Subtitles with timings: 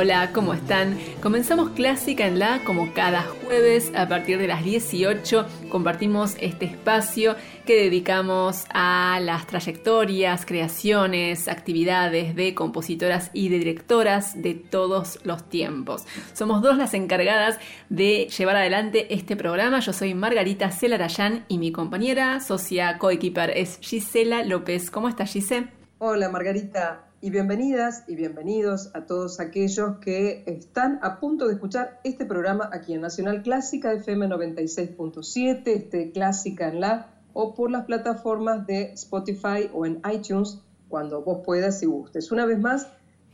[0.00, 0.96] Hola, ¿cómo están?
[1.20, 5.44] Comenzamos Clásica en La como cada jueves a partir de las 18.
[5.70, 7.34] Compartimos este espacio
[7.66, 15.48] que dedicamos a las trayectorias, creaciones, actividades de compositoras y de directoras de todos los
[15.48, 16.06] tiempos.
[16.32, 19.80] Somos dos las encargadas de llevar adelante este programa.
[19.80, 24.92] Yo soy Margarita Celarayán y mi compañera, socia coequiper es Gisela López.
[24.92, 25.70] ¿Cómo estás, Gisela?
[25.98, 31.98] Hola, Margarita y bienvenidas y bienvenidos a todos aquellos que están a punto de escuchar
[32.04, 37.86] este programa aquí en Nacional Clásica FM 96.7, este Clásica en la o por las
[37.86, 42.30] plataformas de Spotify o en iTunes cuando vos puedas y gustes.
[42.30, 42.86] Una vez más,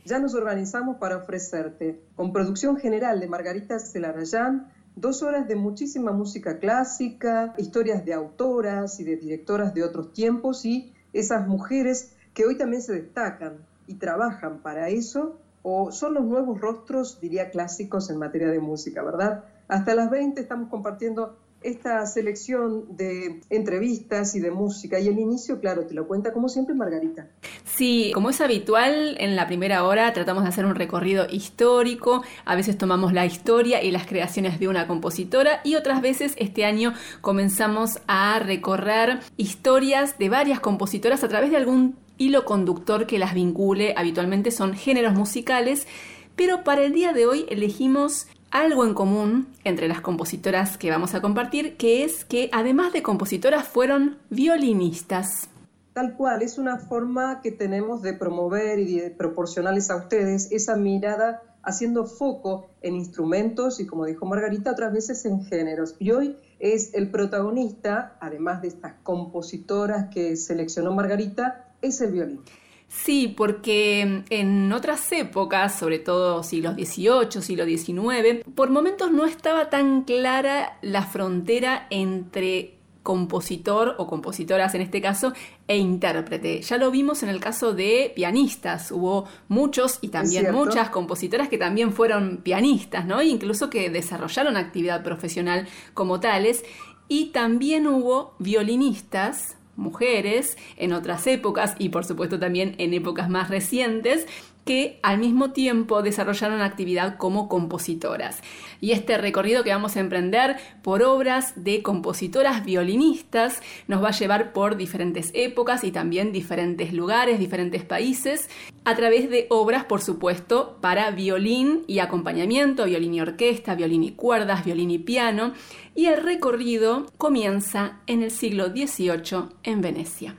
[0.03, 6.11] ya nos organizamos para ofrecerte, con producción general de Margarita Celarayán, dos horas de muchísima
[6.11, 12.45] música clásica, historias de autoras y de directoras de otros tiempos y esas mujeres que
[12.45, 18.11] hoy también se destacan y trabajan para eso o son los nuevos rostros, diría, clásicos
[18.11, 19.45] en materia de música, ¿verdad?
[19.67, 24.99] Hasta las 20 estamos compartiendo esta selección de entrevistas y de música.
[24.99, 27.27] Y el inicio, claro, te lo cuenta como siempre Margarita.
[27.63, 32.55] Sí, como es habitual, en la primera hora tratamos de hacer un recorrido histórico, a
[32.55, 36.93] veces tomamos la historia y las creaciones de una compositora y otras veces este año
[37.21, 43.33] comenzamos a recorrer historias de varias compositoras a través de algún hilo conductor que las
[43.33, 45.87] vincule, habitualmente son géneros musicales,
[46.35, 51.13] pero para el día de hoy elegimos algo en común entre las compositoras que vamos
[51.13, 55.49] a compartir, que es que además de compositoras fueron violinistas.
[55.93, 61.41] Tal cual, es una forma que tenemos de promover y proporcionarles a ustedes esa mirada
[61.63, 65.95] haciendo foco en instrumentos y, como dijo Margarita, otras veces en géneros.
[65.99, 72.41] Y hoy es el protagonista, además de estas compositoras que seleccionó Margarita, es el violín.
[72.87, 79.69] Sí, porque en otras épocas, sobre todo siglo XVIII, siglo XIX, por momentos no estaba
[79.69, 82.75] tan clara la frontera entre
[83.05, 85.33] compositor o compositoras en este caso
[85.67, 86.61] e intérprete.
[86.61, 91.59] Ya lo vimos en el caso de pianistas, hubo muchos y también muchas compositoras que
[91.59, 93.21] también fueron pianistas, ¿no?
[93.21, 96.65] incluso que desarrollaron actividad profesional como tales
[97.07, 103.49] y también hubo violinistas mujeres en otras épocas y por supuesto también en épocas más
[103.49, 104.25] recientes
[104.65, 108.41] que al mismo tiempo desarrollaron actividad como compositoras.
[108.81, 114.11] Y este recorrido que vamos a emprender por obras de compositoras violinistas nos va a
[114.19, 118.49] llevar por diferentes épocas y también diferentes lugares, diferentes países,
[118.83, 124.11] a través de obras, por supuesto, para violín y acompañamiento, violín y orquesta, violín y
[124.11, 125.53] cuerdas, violín y piano,
[125.93, 130.35] y el recorrido comienza en el siglo XVIII en Venecia.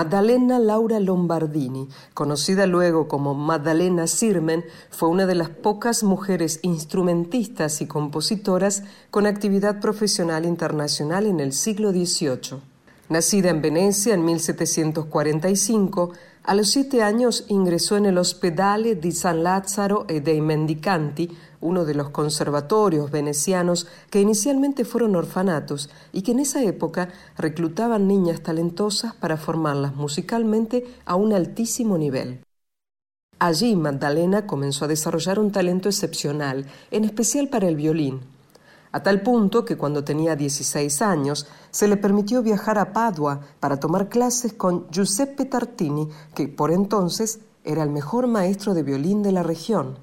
[0.00, 7.82] Maddalena Laura Lombardini, conocida luego como Maddalena Sirmen, fue una de las pocas mujeres instrumentistas
[7.82, 12.62] y compositoras con actividad profesional internacional en el siglo XVIII.
[13.10, 19.42] Nacida en Venecia en 1745, a los siete años ingresó en el Ospedale di San
[19.42, 26.32] Lazzaro e dei Mendicanti, uno de los conservatorios venecianos que inicialmente fueron orfanatos y que
[26.32, 32.40] en esa época reclutaban niñas talentosas para formarlas musicalmente a un altísimo nivel.
[33.38, 38.20] Allí Magdalena comenzó a desarrollar un talento excepcional, en especial para el violín,
[38.92, 43.78] a tal punto que cuando tenía 16 años se le permitió viajar a Padua para
[43.78, 49.32] tomar clases con Giuseppe Tartini, que por entonces era el mejor maestro de violín de
[49.32, 49.98] la región.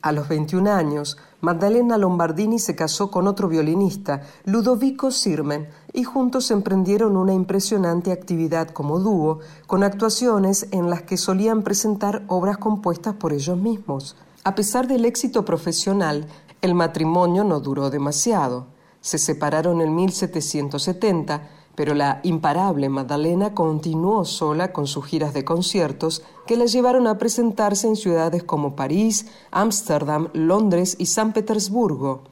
[0.00, 6.52] A los 21 años, Magdalena Lombardini se casó con otro violinista, Ludovico Sirmen, y juntos
[6.52, 13.14] emprendieron una impresionante actividad como dúo, con actuaciones en las que solían presentar obras compuestas
[13.14, 14.14] por ellos mismos.
[14.44, 16.26] A pesar del éxito profesional,
[16.60, 18.66] el matrimonio no duró demasiado.
[19.00, 26.24] Se separaron en 1770, pero la imparable Magdalena continuó sola con sus giras de conciertos
[26.46, 32.22] que la llevaron a presentarse en ciudades como París, Ámsterdam, Londres y San Petersburgo.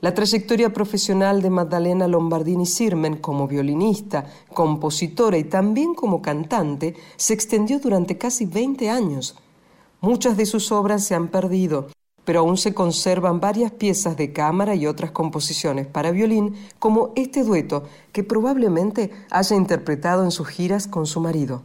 [0.00, 7.34] La trayectoria profesional de Magdalena Lombardini Sirmen como violinista, compositora y también como cantante se
[7.34, 9.36] extendió durante casi 20 años.
[10.00, 11.88] Muchas de sus obras se han perdido,
[12.26, 17.44] pero aún se conservan varias piezas de cámara y otras composiciones para violín, como este
[17.44, 21.62] dueto que probablemente haya interpretado en sus giras con su marido.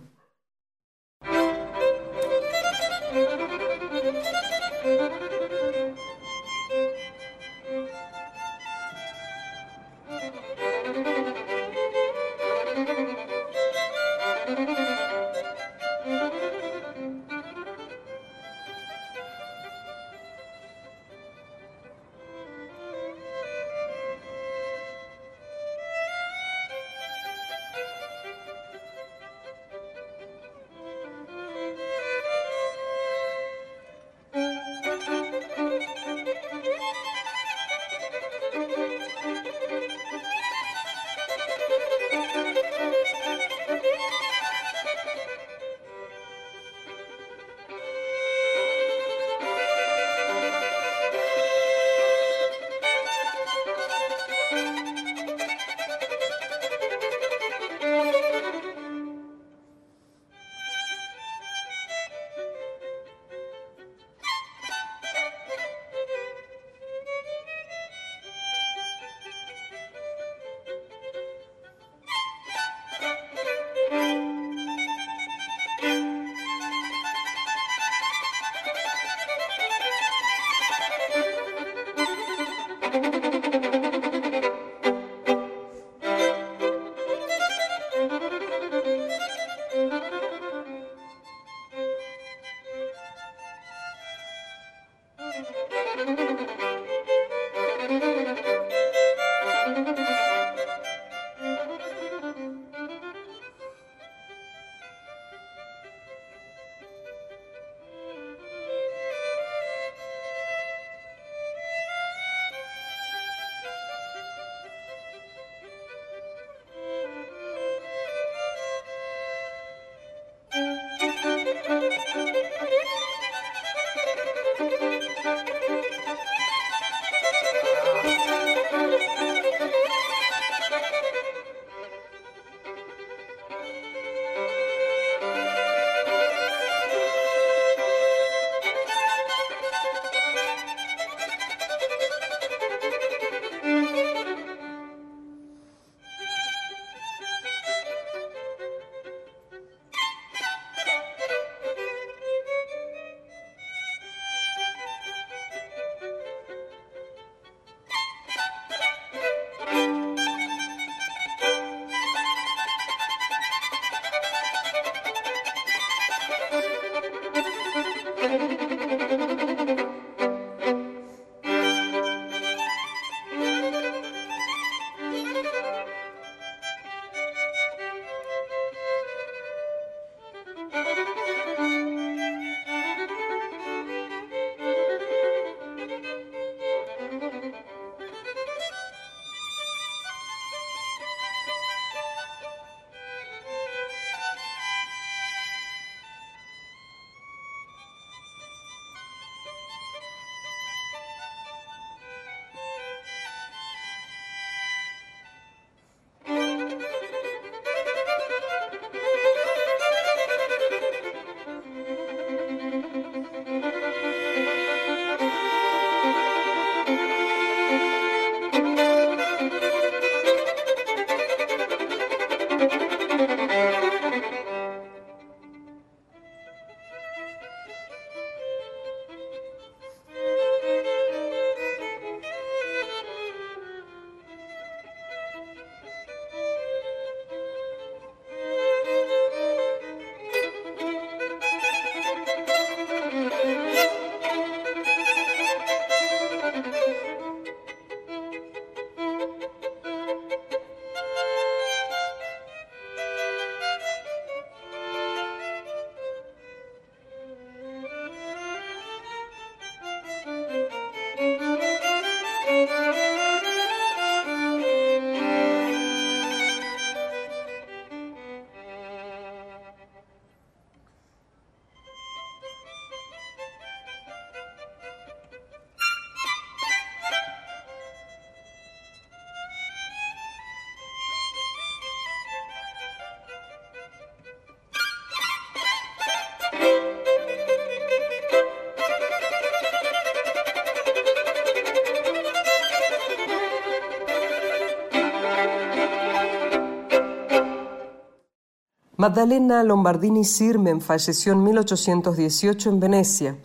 [299.02, 303.36] Maddalena Lombardini Sirmen falleció en 1818 en Venecia.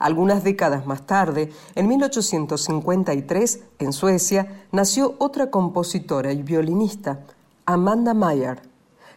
[0.00, 7.20] Algunas décadas más tarde, en 1853, en Suecia, nació otra compositora y violinista,
[7.64, 8.60] Amanda Mayer.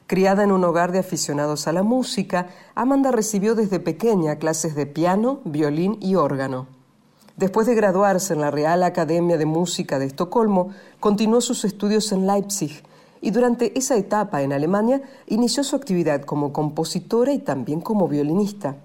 [0.05, 4.85] Criada en un hogar de aficionados a la música, Amanda recibió desde pequeña clases de
[4.85, 6.67] piano, violín y órgano.
[7.37, 12.27] Después de graduarse en la Real Academia de Música de Estocolmo, continuó sus estudios en
[12.27, 12.83] Leipzig
[13.21, 18.75] y durante esa etapa en Alemania inició su actividad como compositora y también como violinista.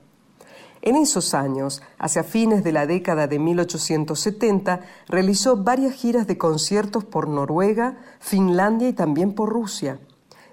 [0.83, 7.05] En esos años, hacia fines de la década de 1870, realizó varias giras de conciertos
[7.05, 9.99] por Noruega, Finlandia y también por Rusia.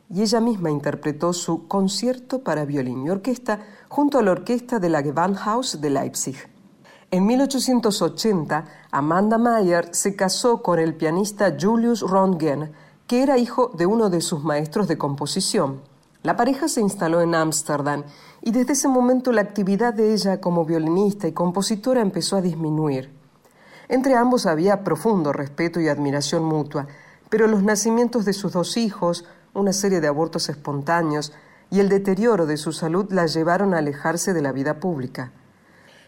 [0.10, 4.89] Y ella misma interpretó su concierto para violín y orquesta junto a la orquesta de
[4.89, 6.36] la Gewandhaus de Leipzig.
[7.12, 12.72] En 1880, Amanda Mayer se casó con el pianista Julius Röntgen,
[13.08, 15.82] que era hijo de uno de sus maestros de composición.
[16.24, 18.04] La pareja se instaló en Ámsterdam
[18.42, 23.12] y desde ese momento la actividad de ella como violinista y compositora empezó a disminuir.
[23.89, 26.88] Entre ambos había profundo respeto y admiración mutua,
[27.30, 31.34] pero los nacimientos de sus dos hijos, una serie de abortos espontáneos
[31.70, 35.32] y el deterioro de su salud la llevaron a alejarse de la vida pública.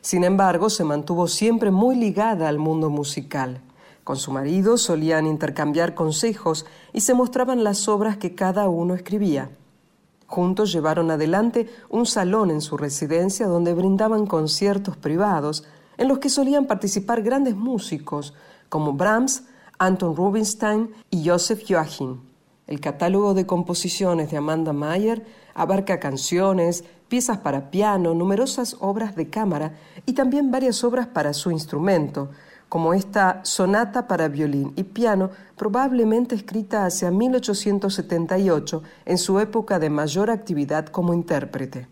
[0.02, 3.62] Sin embargo, se mantuvo siempre muy ligada al mundo musical.
[4.06, 9.50] Con su marido solían intercambiar consejos y se mostraban las obras que cada uno escribía.
[10.28, 15.64] Juntos llevaron adelante un salón en su residencia donde brindaban conciertos privados
[15.98, 18.36] en los que solían participar grandes músicos
[18.70, 19.46] como Brahms,
[19.80, 22.20] Anton Rubinstein y Joseph Joachim.
[22.68, 29.32] El catálogo de composiciones de Amanda Mayer abarca canciones, piezas para piano, numerosas obras de
[29.32, 32.30] cámara y también varias obras para su instrumento,
[32.70, 39.90] como esta sonata para violín y piano, probablemente escrita hacia 1878, en su época de
[39.90, 41.88] mayor actividad como intérprete.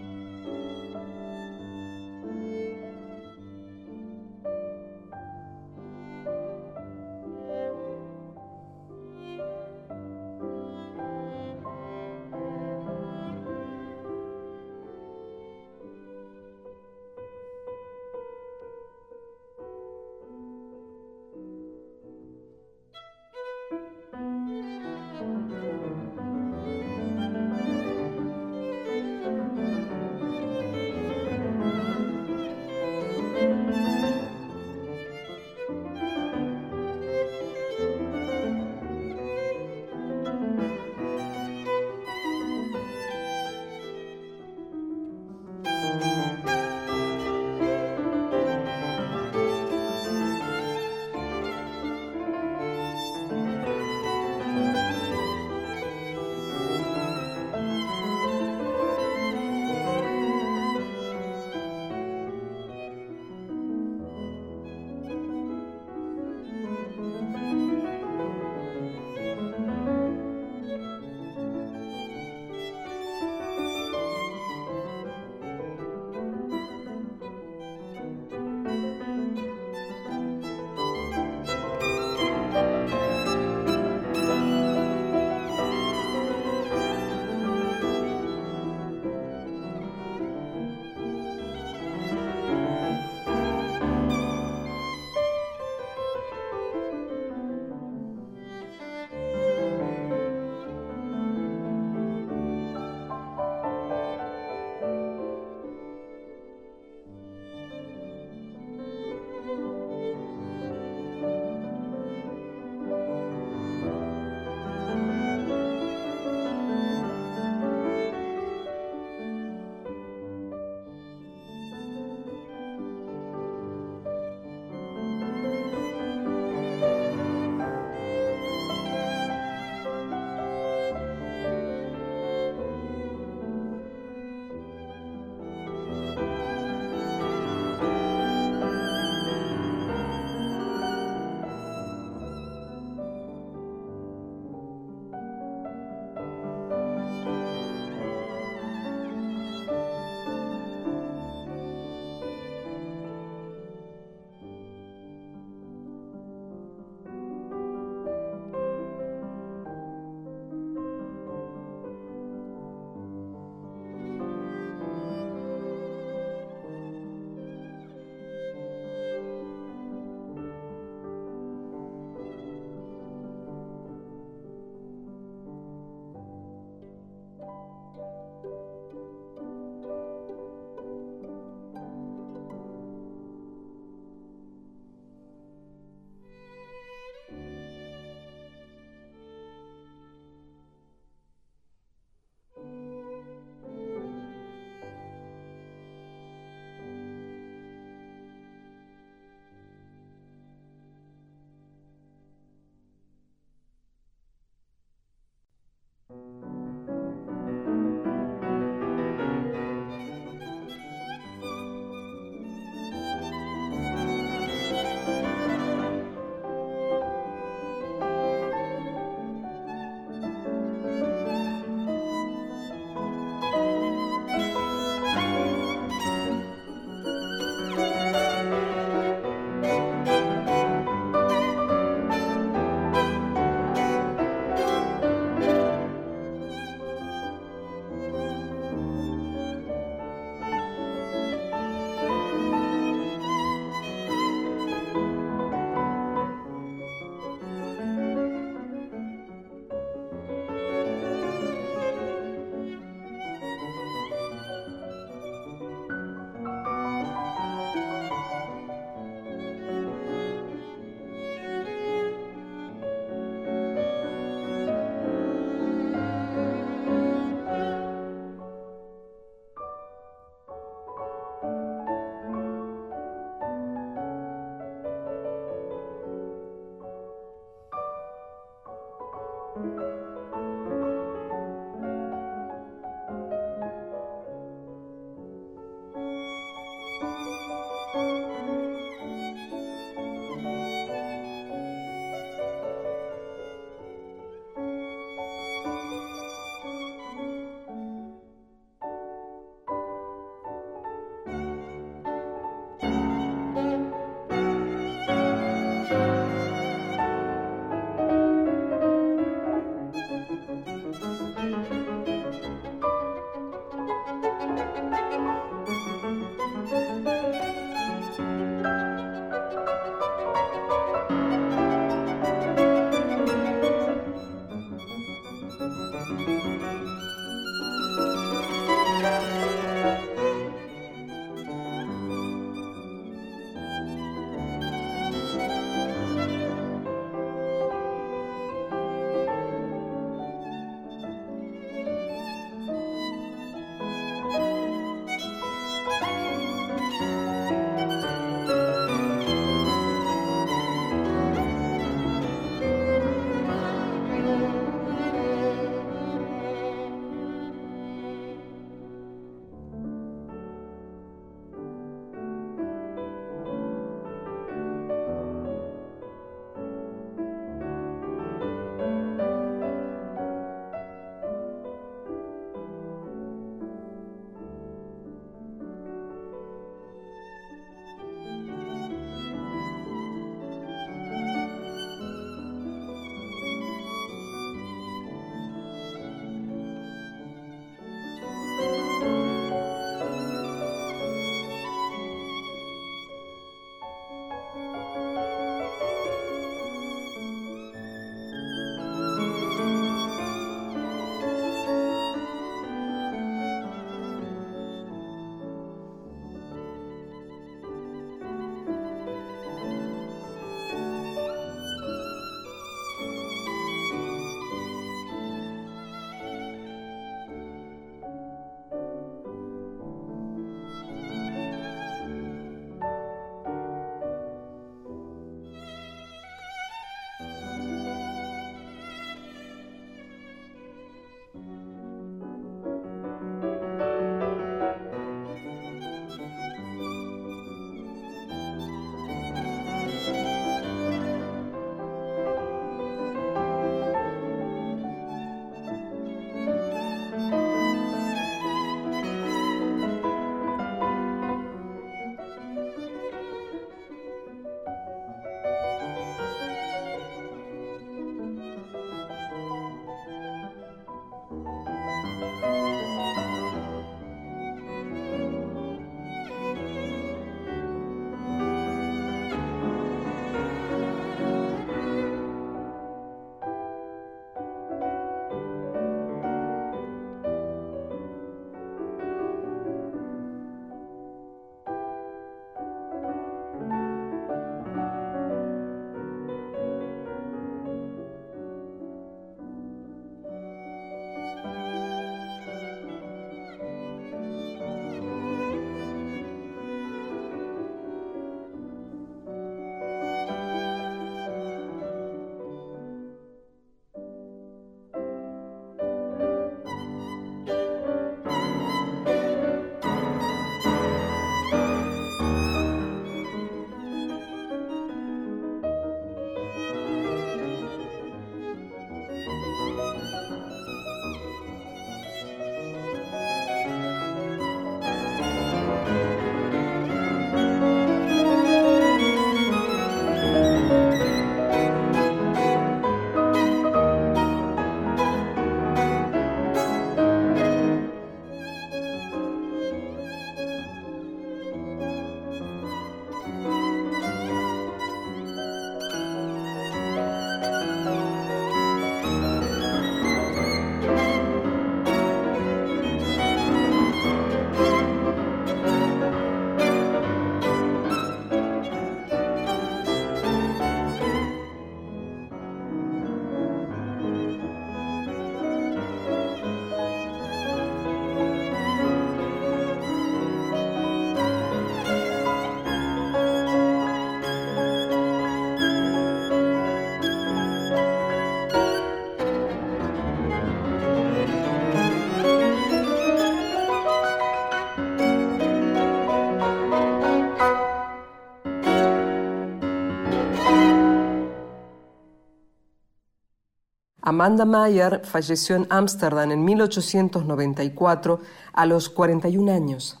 [594.12, 598.20] Amanda Mayer falleció en Ámsterdam en 1894
[598.52, 600.00] a los 41 años.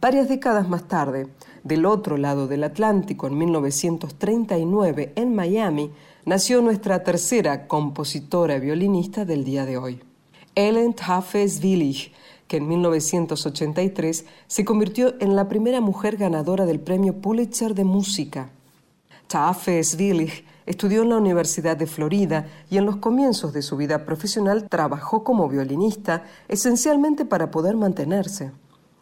[0.00, 1.26] Varias décadas más tarde,
[1.64, 5.90] del otro lado del Atlántico, en 1939, en Miami,
[6.24, 10.00] nació nuestra tercera compositora violinista del día de hoy,
[10.54, 12.12] Ellen Tafes Willig,
[12.46, 18.50] que en 1983 se convirtió en la primera mujer ganadora del premio Pulitzer de Música.
[19.26, 24.04] Tafes Willig estudió en la Universidad de Florida y en los comienzos de su vida
[24.04, 28.52] profesional trabajó como violinista, esencialmente para poder mantenerse.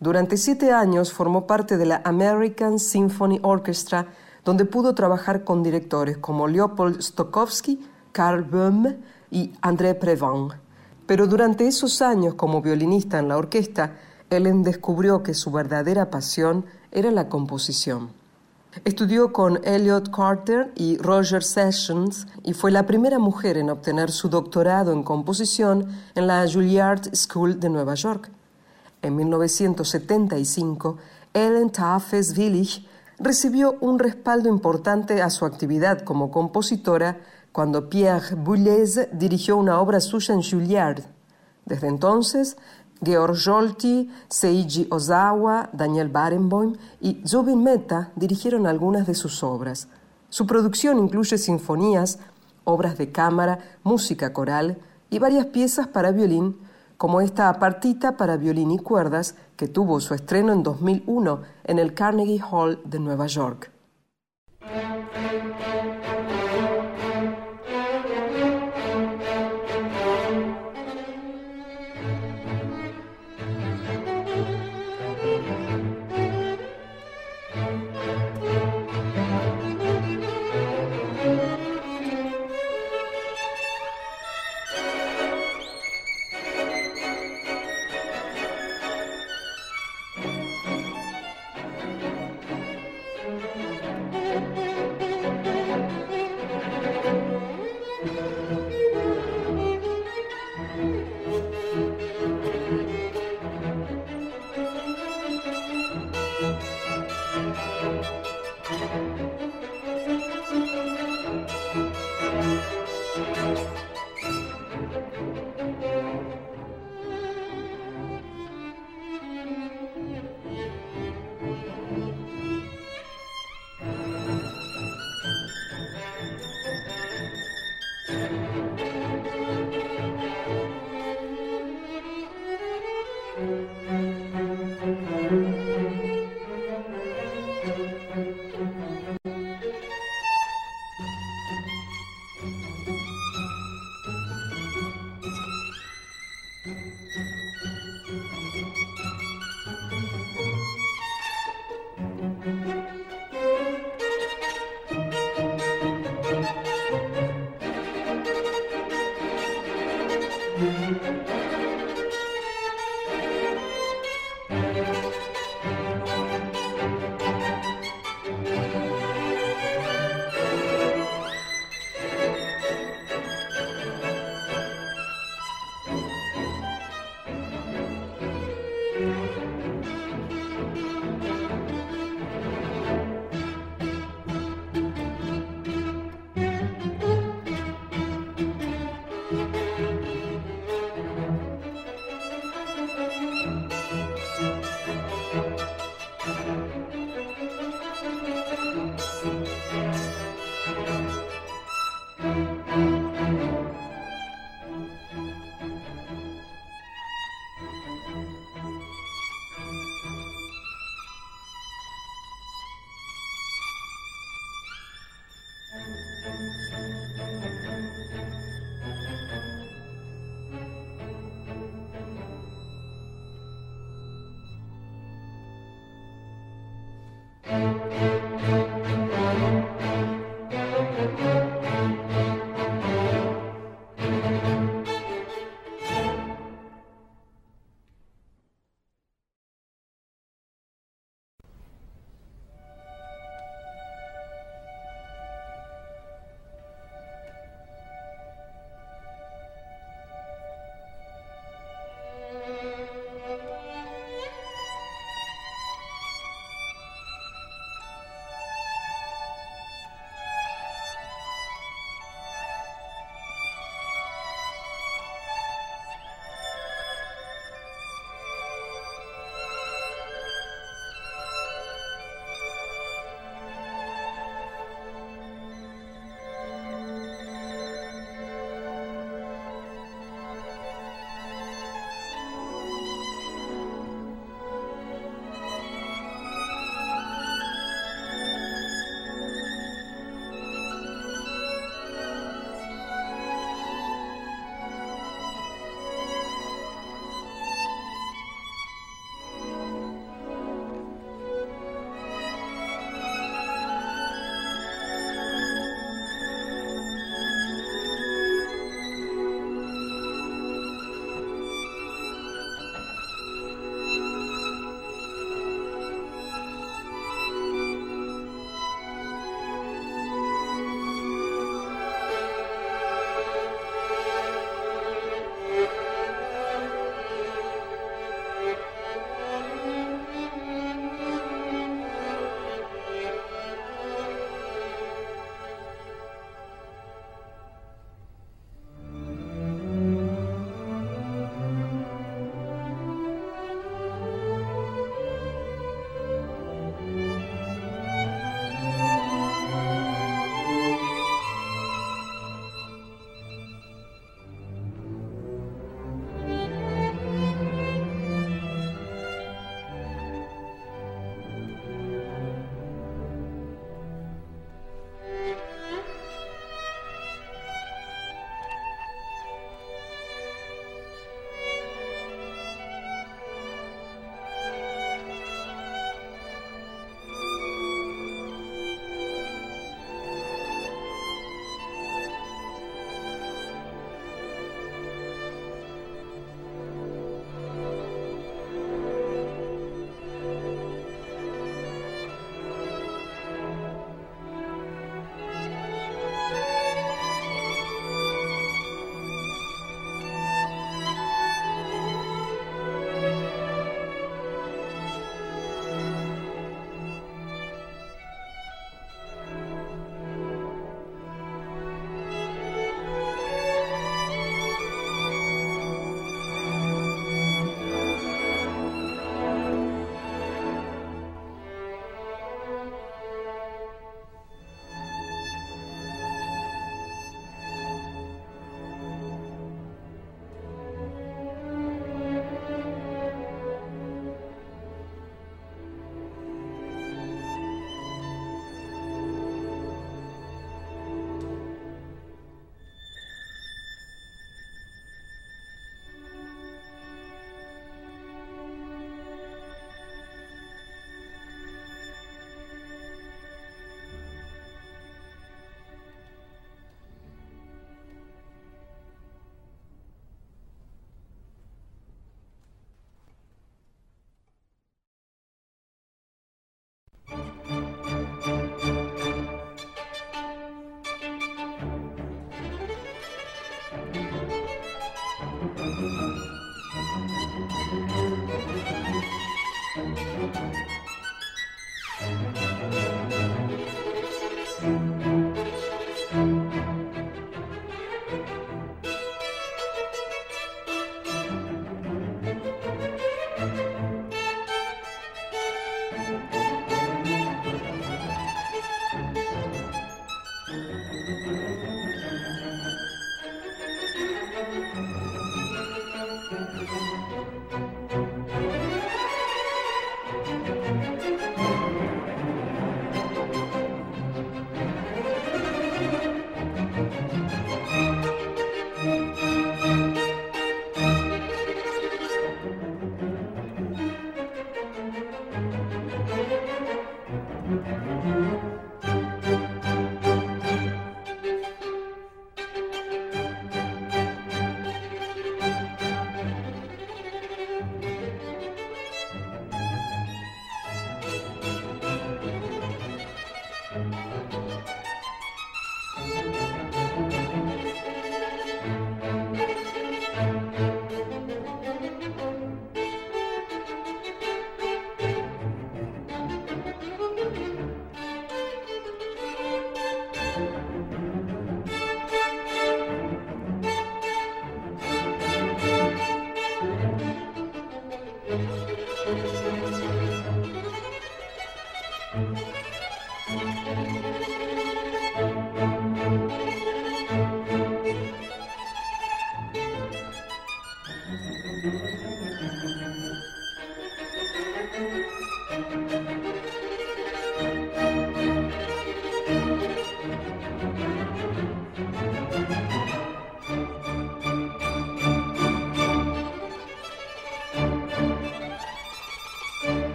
[0.00, 4.06] Durante siete años formó parte de la American Symphony Orchestra,
[4.44, 7.80] donde pudo trabajar con directores como Leopold Stokowski,
[8.12, 8.96] Carl Böhm
[9.30, 10.48] y André Previn.
[11.06, 13.96] Pero durante esos años como violinista en la orquesta,
[14.30, 18.19] Ellen descubrió que su verdadera pasión era la composición.
[18.84, 24.28] Estudió con Elliot Carter y Roger Sessions y fue la primera mujer en obtener su
[24.28, 28.30] doctorado en composición en la Juilliard School de Nueva York.
[29.02, 30.98] En 1975,
[31.34, 32.86] Ellen Tafes Willig
[33.18, 37.18] recibió un respaldo importante a su actividad como compositora
[37.50, 41.02] cuando Pierre Boulez dirigió una obra suya en Juilliard.
[41.64, 42.56] Desde entonces,
[43.02, 49.88] Georg Jolti, Seiji Ozawa, Daniel Barenboim y Zubin Mehta dirigieron algunas de sus obras.
[50.28, 52.18] Su producción incluye sinfonías,
[52.64, 54.78] obras de cámara, música coral
[55.10, 56.56] y varias piezas para violín
[57.00, 61.94] como esta apartita para violín y cuerdas que tuvo su estreno en 2001 en el
[61.94, 63.70] Carnegie Hall de Nueva York.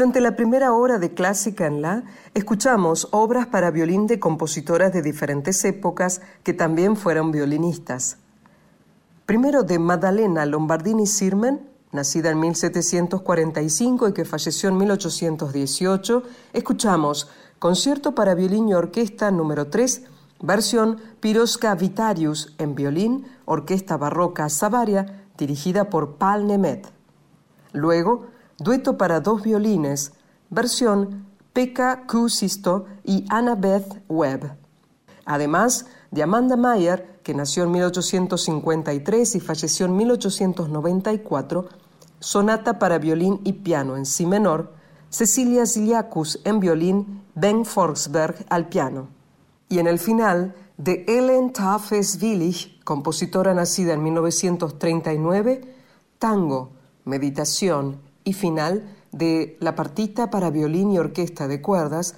[0.00, 5.02] Durante la primera hora de Clásica en La, escuchamos obras para violín de compositoras de
[5.02, 8.16] diferentes épocas que también fueron violinistas.
[9.26, 16.22] Primero de Maddalena Lombardini Sirmen, nacida en 1745 y que falleció en 1818,
[16.54, 17.28] escuchamos
[17.58, 20.04] Concierto para violín y orquesta número 3,
[20.40, 26.90] versión Pirosca Vitarius en violín, Orquesta Barroca Savaria, dirigida por Paul Nemet.
[27.74, 28.29] Luego,
[28.60, 30.12] dueto para dos violines,
[30.50, 34.56] versión Pekka Kusisto y Annabeth Webb.
[35.24, 41.68] Además de Amanda Mayer, que nació en 1853 y falleció en 1894,
[42.20, 44.74] sonata para violín y piano en si menor,
[45.08, 49.08] Cecilia Ziliakus en violín, Ben Forsberg al piano.
[49.68, 55.74] Y en el final, de Ellen Tafes Willig, compositora nacida en 1939,
[56.18, 56.70] tango,
[57.04, 62.14] meditación y final de la partita para violín y orquesta de cuerdas,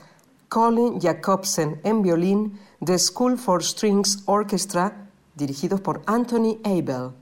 [0.48, 7.12] Colin Jacobsen en violín, The School for Strings Orchestra, dirigidos por Anthony Abel.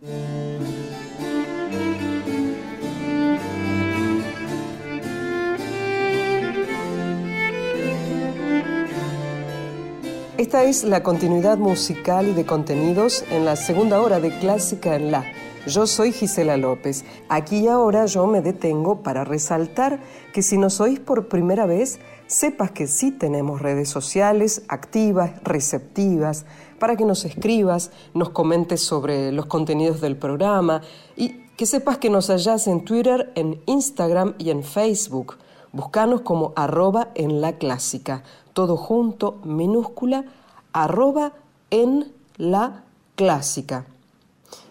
[10.40, 15.10] Esta es la continuidad musical y de contenidos en la segunda hora de Clásica en
[15.10, 15.26] La
[15.66, 17.04] yo soy Gisela López.
[17.28, 20.00] Aquí y ahora yo me detengo para resaltar
[20.32, 26.46] que si nos oís por primera vez, sepas que sí tenemos redes sociales activas, receptivas,
[26.78, 30.80] para que nos escribas, nos comentes sobre los contenidos del programa
[31.18, 35.36] y que sepas que nos hallás en Twitter, en Instagram y en Facebook.
[35.72, 40.24] Buscanos como arroba en la clásica, todo junto, minúscula,
[40.72, 41.32] arroba
[41.70, 42.84] en la
[43.16, 43.86] clásica.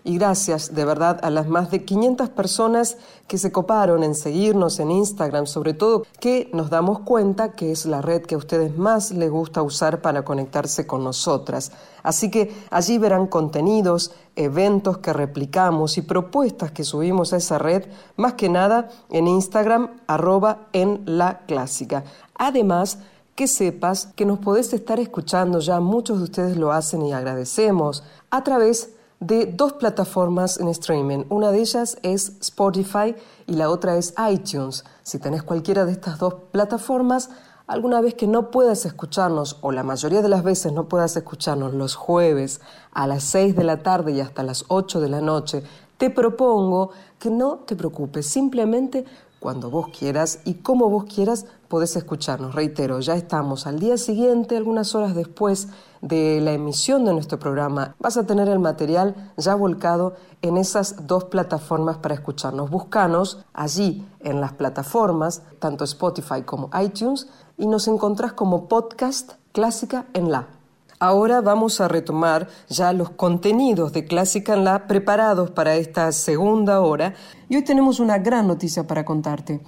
[0.03, 4.79] Y gracias de verdad a las más de 500 personas que se coparon en seguirnos
[4.79, 8.77] en Instagram, sobre todo que nos damos cuenta que es la red que a ustedes
[8.77, 11.73] más les gusta usar para conectarse con nosotras.
[12.01, 17.85] Así que allí verán contenidos, eventos que replicamos y propuestas que subimos a esa red,
[18.15, 22.05] más que nada en Instagram, arroba en la clásica.
[22.35, 22.99] Además,
[23.39, 28.03] que sepas que nos podés estar escuchando, ya muchos de ustedes lo hacen y agradecemos,
[28.29, 28.89] a través
[29.21, 31.23] de dos plataformas en streaming.
[31.29, 33.15] Una de ellas es Spotify
[33.47, 34.83] y la otra es iTunes.
[35.03, 37.29] Si tenés cualquiera de estas dos plataformas,
[37.65, 41.73] alguna vez que no puedas escucharnos, o la mayoría de las veces no puedas escucharnos
[41.73, 42.59] los jueves
[42.91, 45.63] a las 6 de la tarde y hasta las 8 de la noche,
[45.97, 49.05] te propongo que no te preocupes, simplemente
[49.39, 52.55] cuando vos quieras y como vos quieras podés escucharnos.
[52.55, 55.69] Reitero, ya estamos al día siguiente, algunas horas después
[56.01, 61.07] de la emisión de nuestro programa, vas a tener el material ya volcado en esas
[61.07, 62.69] dos plataformas para escucharnos.
[62.69, 67.27] Búscanos allí en las plataformas, tanto Spotify como iTunes,
[67.57, 70.58] y nos encontrás como podcast Clásica en la.
[71.01, 76.81] Ahora vamos a retomar ya los contenidos de Clásica en la preparados para esta segunda
[76.81, 77.13] hora
[77.47, 79.61] y hoy tenemos una gran noticia para contarte.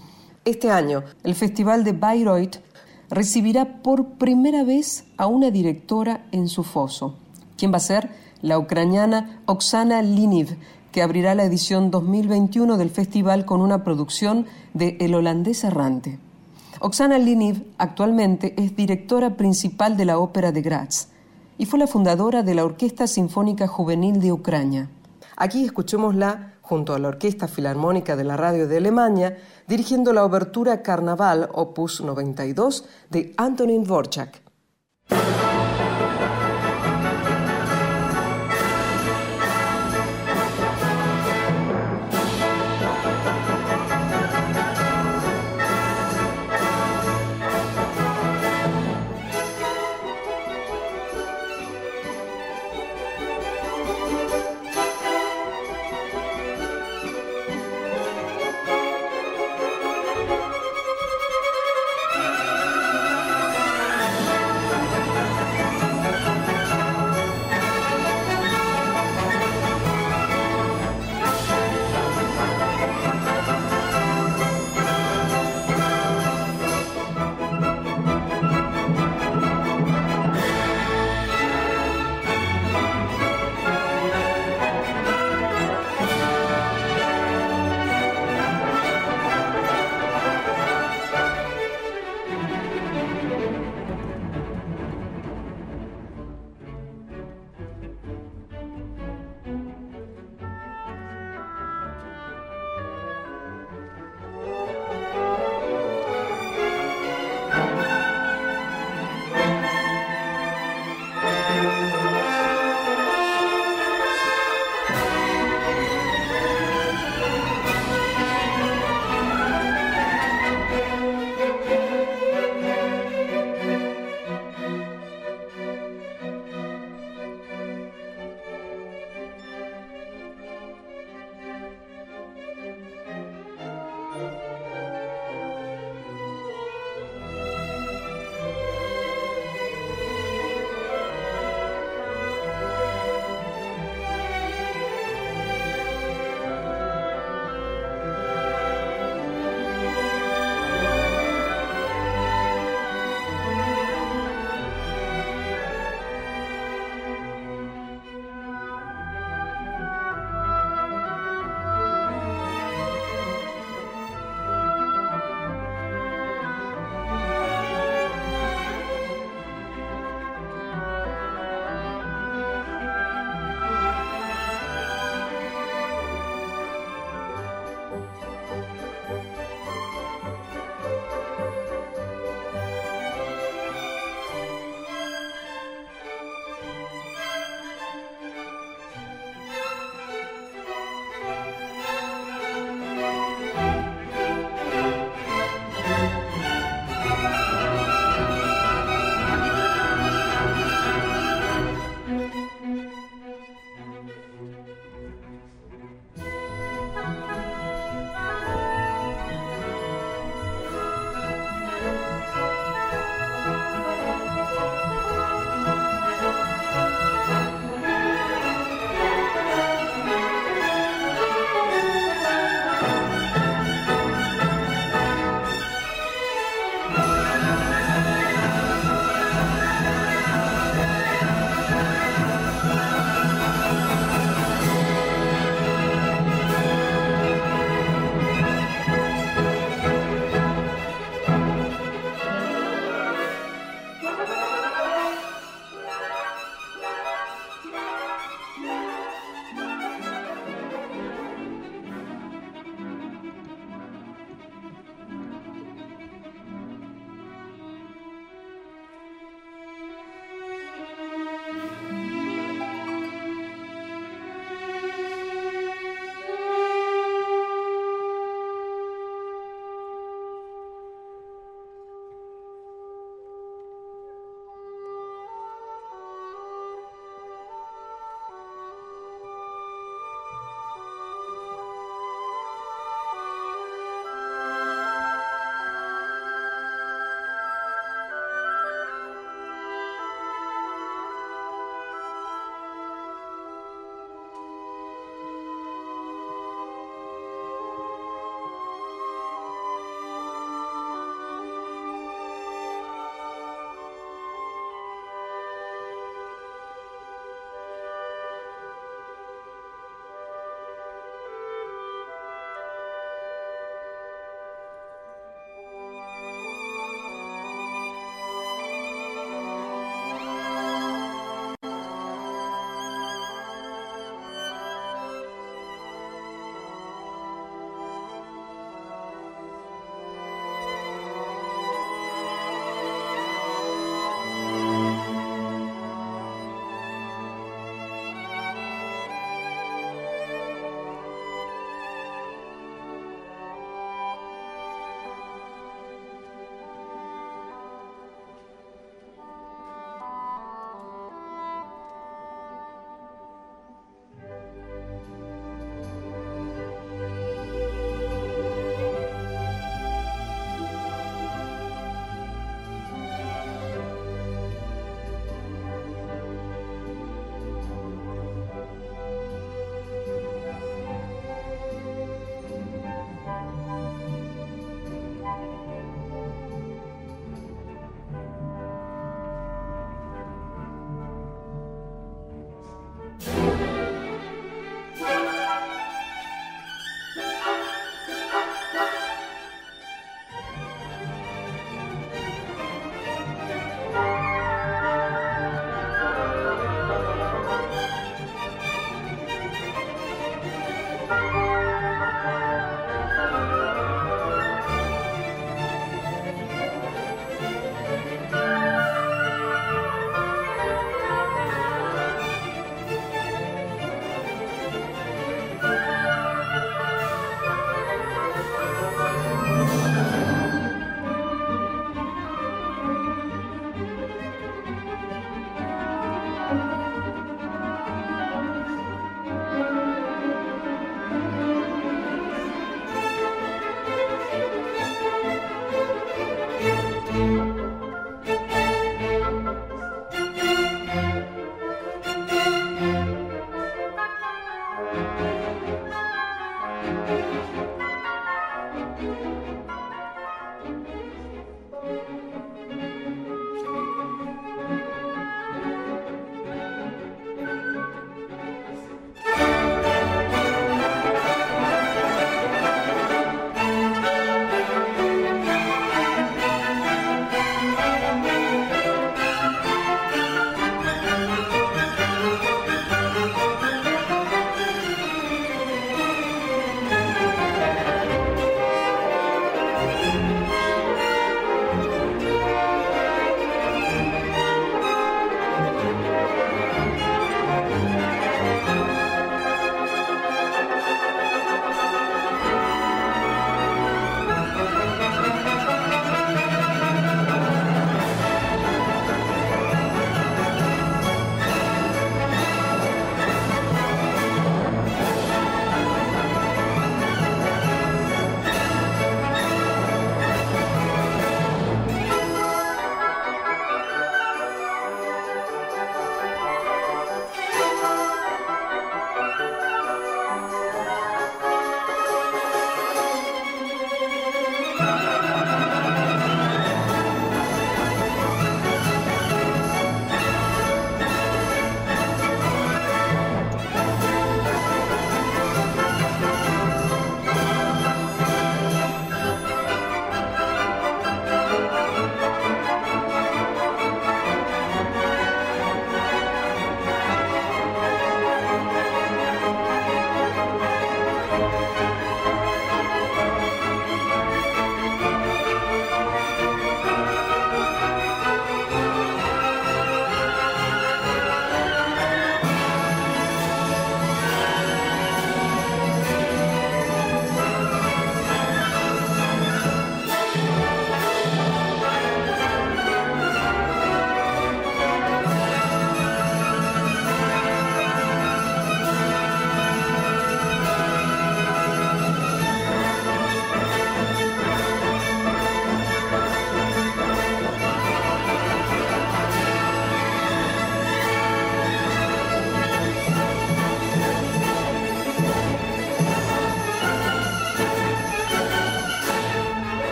[0.44, 2.58] Este año, el Festival de Bayreuth
[3.10, 7.16] recibirá por primera vez a una directora en su foso.
[7.58, 8.10] ¿Quién va a ser?
[8.42, 10.58] La ucraniana Oksana Liniv,
[10.92, 16.20] que abrirá la edición 2021 del festival con una producción de El holandés errante.
[16.82, 21.11] Oksana Liniv actualmente es directora principal de la Ópera de Graz
[21.62, 24.90] y fue la fundadora de la Orquesta Sinfónica Juvenil de Ucrania.
[25.38, 29.38] Aquí escuchémosla junto a la Orquesta Filarmónica de la Radio de Alemania,
[29.68, 34.42] dirigiendo la obertura Carnaval Opus 92 de Antonin Dvorak.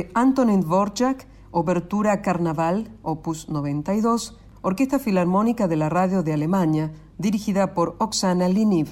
[0.00, 7.74] De Antonin Dvorak, Obertura Carnaval, opus 92, Orquesta Filarmónica de la Radio de Alemania, dirigida
[7.74, 8.88] por Oksana Liniv.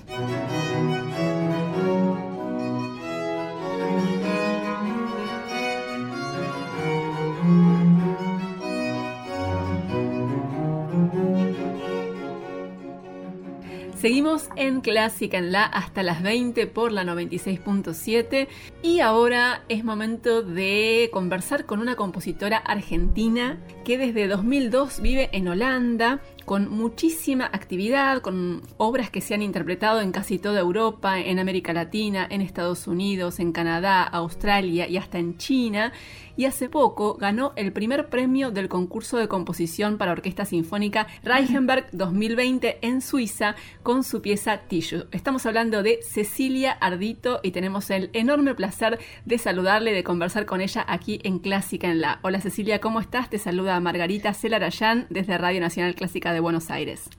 [14.56, 18.48] En Clásica en la hasta las 20 por la 96.7
[18.82, 25.48] y ahora es momento de conversar con una compositora argentina que desde 2002 vive en
[25.48, 31.38] Holanda con muchísima actividad, con obras que se han interpretado en casi toda Europa, en
[31.38, 35.92] América Latina, en Estados Unidos, en Canadá, Australia y hasta en China.
[36.38, 41.88] Y hace poco ganó el primer premio del concurso de composición para orquesta sinfónica Reichenberg
[41.92, 45.06] 2020 en Suiza con su pieza Tissue.
[45.10, 50.60] Estamos hablando de Cecilia Ardito y tenemos el enorme placer de saludarle, de conversar con
[50.60, 52.20] ella aquí en Clásica en la.
[52.22, 53.28] Hola Cecilia, ¿cómo estás?
[53.28, 57.10] Te saluda Margarita Celarayán desde Radio Nacional Clásica de Buenos Aires.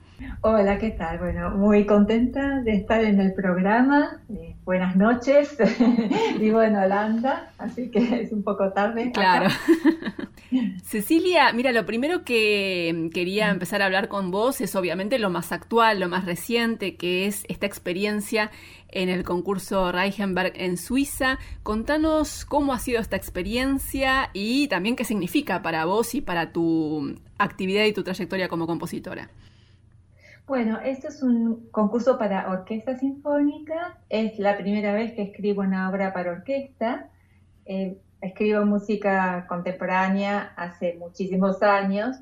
[0.42, 1.18] Hola, ¿qué tal?
[1.18, 4.20] Bueno, muy contenta de estar en el programa.
[4.30, 5.56] Eh, buenas noches.
[6.38, 9.12] Vivo en Holanda, así que es un poco tarde.
[9.12, 9.48] Claro.
[10.84, 15.52] Cecilia, mira, lo primero que quería empezar a hablar con vos es obviamente lo más
[15.52, 18.50] actual, lo más reciente, que es esta experiencia
[18.92, 21.38] en el concurso Reichenberg en Suiza.
[21.62, 27.16] Contanos cómo ha sido esta experiencia y también qué significa para vos y para tu
[27.38, 29.30] actividad y tu trayectoria como compositora.
[30.46, 33.98] Bueno, este es un concurso para orquesta sinfónica.
[34.08, 37.08] Es la primera vez que escribo una obra para orquesta.
[37.66, 42.16] Eh, escribo música contemporánea hace muchísimos años,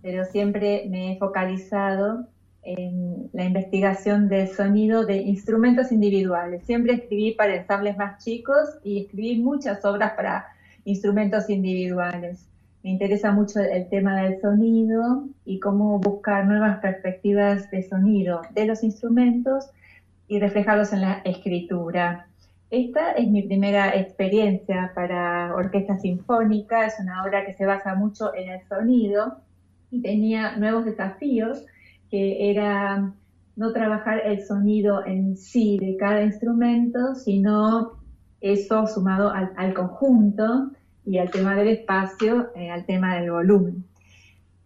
[0.00, 2.28] pero siempre me he focalizado
[2.62, 6.62] en la investigación del sonido de instrumentos individuales.
[6.64, 10.46] Siempre escribí para ensambles más chicos y escribí muchas obras para
[10.84, 12.46] instrumentos individuales
[12.82, 18.66] me interesa mucho el tema del sonido y cómo buscar nuevas perspectivas de sonido de
[18.66, 19.70] los instrumentos
[20.26, 22.26] y reflejarlos en la escritura.
[22.70, 28.34] Esta es mi primera experiencia para orquesta sinfónica, es una obra que se basa mucho
[28.34, 29.36] en el sonido
[29.92, 31.64] y tenía nuevos desafíos,
[32.12, 33.10] que era
[33.56, 37.92] no trabajar el sonido en sí de cada instrumento, sino
[38.42, 40.72] eso sumado al, al conjunto
[41.06, 43.86] y al tema del espacio, eh, al tema del volumen.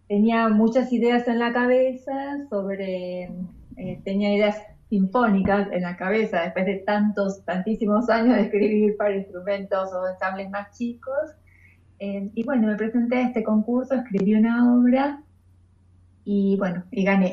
[0.09, 3.31] Tenía muchas ideas en la cabeza sobre,
[3.77, 9.15] eh, tenía ideas sinfónicas en la cabeza después de tantos, tantísimos años de escribir para
[9.15, 11.31] instrumentos o ensambles más chicos.
[11.99, 15.23] Eh, y bueno, me presenté a este concurso, escribí una obra
[16.29, 17.31] y bueno, y gané.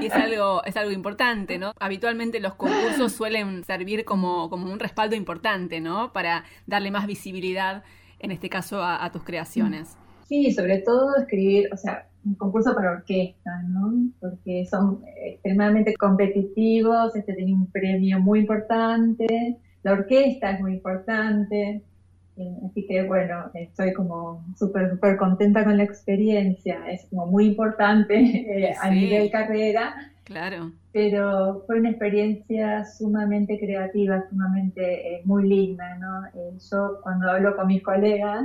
[0.00, 1.72] Y es algo, es algo importante, ¿no?
[1.78, 6.14] Habitualmente los concursos suelen servir como, como un respaldo importante, ¿no?
[6.14, 7.84] Para darle más visibilidad,
[8.20, 9.98] en este caso, a, tus creaciones.
[10.26, 13.92] Sí, sobre todo escribir, o sea, un concurso para orquesta, ¿no?
[14.18, 21.82] Porque son extremadamente competitivos, este tiene un premio muy importante, la orquesta es muy importante,
[22.66, 28.14] así que bueno, estoy como súper, súper contenta con la experiencia, es como muy importante
[28.16, 30.12] eh, a nivel carrera.
[30.26, 30.72] Claro.
[30.92, 36.26] Pero fue una experiencia sumamente creativa, sumamente eh, muy linda, ¿no?
[36.70, 38.44] yo cuando hablo con mis colegas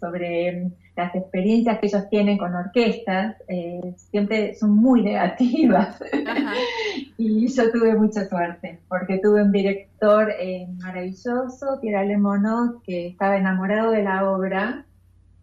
[0.00, 6.02] sobre las experiencias que ellos tienen con orquestas eh, siempre son muy negativas.
[7.18, 13.36] y yo tuve mucha suerte, porque tuve un director eh, maravilloso, Pierre Lemonot, que estaba
[13.36, 14.84] enamorado de la obra.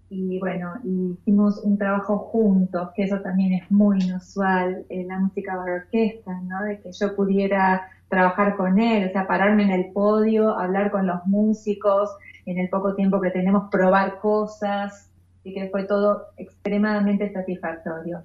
[0.10, 5.56] Y bueno, hicimos un trabajo juntos, que eso también es muy inusual en la música
[5.56, 6.64] para orquesta, ¿no?
[6.64, 11.06] De que yo pudiera trabajar con él, o sea, pararme en el podio, hablar con
[11.06, 12.10] los músicos,
[12.48, 15.10] en el poco tiempo que tenemos, probar cosas,
[15.44, 18.24] y que fue todo extremadamente satisfactorio.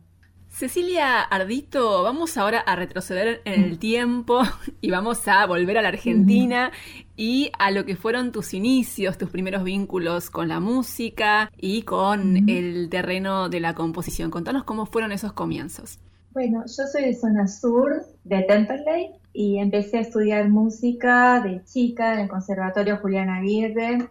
[0.55, 4.43] Cecilia Ardito, vamos ahora a retroceder en el tiempo
[4.81, 6.70] y vamos a volver a la Argentina
[7.16, 12.48] y a lo que fueron tus inicios, tus primeros vínculos con la música y con
[12.48, 14.31] el terreno de la composición.
[14.31, 15.98] Contanos cómo fueron esos comienzos.
[16.32, 22.14] Bueno, yo soy de zona sur de Temperley y empecé a estudiar música de chica
[22.14, 24.09] en el Conservatorio Julián Aguirre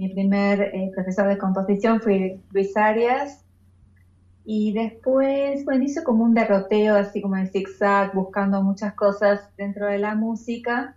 [0.00, 3.44] mi primer eh, profesor de composición fue Luis Arias.
[4.52, 9.86] Y después, bueno, hice como un derroteo, así como en zigzag, buscando muchas cosas dentro
[9.86, 10.96] de la música,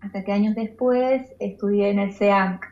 [0.00, 2.64] hasta que años después estudié en el CEANC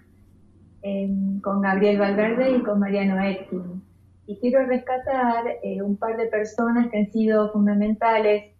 [1.42, 3.82] con Gabriel Valverde y con Mariano Etkin.
[4.26, 8.54] Y quiero rescatar eh, un par de personas que han sido fundamentales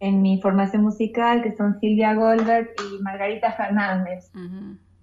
[0.00, 4.30] en mi formación musical, que son Silvia Goldberg y Margarita Fernández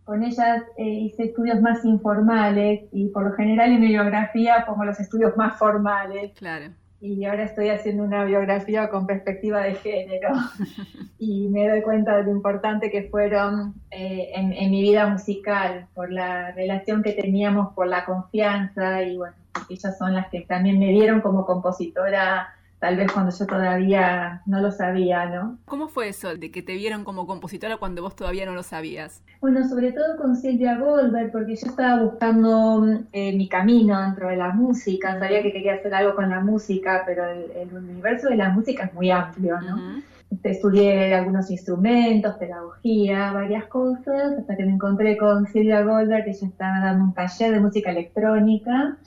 [0.06, 4.86] con ellas eh, hice estudios más informales y por lo general en mi biografía pongo
[4.86, 6.32] los estudios más formales.
[6.38, 6.68] Claro.
[7.02, 10.30] Y ahora estoy haciendo una biografía con perspectiva de género
[11.19, 15.88] y me doy cuenta de lo importante que fueron eh, en, en, mi vida musical,
[15.94, 19.36] por la relación que teníamos, por la confianza y bueno,
[19.69, 24.61] ellas son las que también me dieron como compositora tal vez cuando yo todavía no
[24.61, 25.57] lo sabía, ¿no?
[25.65, 29.23] ¿Cómo fue eso de que te vieron como compositora cuando vos todavía no lo sabías?
[29.41, 34.38] Bueno, sobre todo con Silvia Goldberg, porque yo estaba buscando eh, mi camino dentro de
[34.38, 38.49] la música, sabía que quería hacer algo con la música, pero el, universo de la
[38.49, 40.03] música es muy amplio, ¿no?
[40.43, 46.47] Estudié algunos instrumentos, pedagogía, varias cosas, hasta que me encontré con Silvia Goldberg, que ella
[46.47, 48.97] estaba dando un taller de música electrónica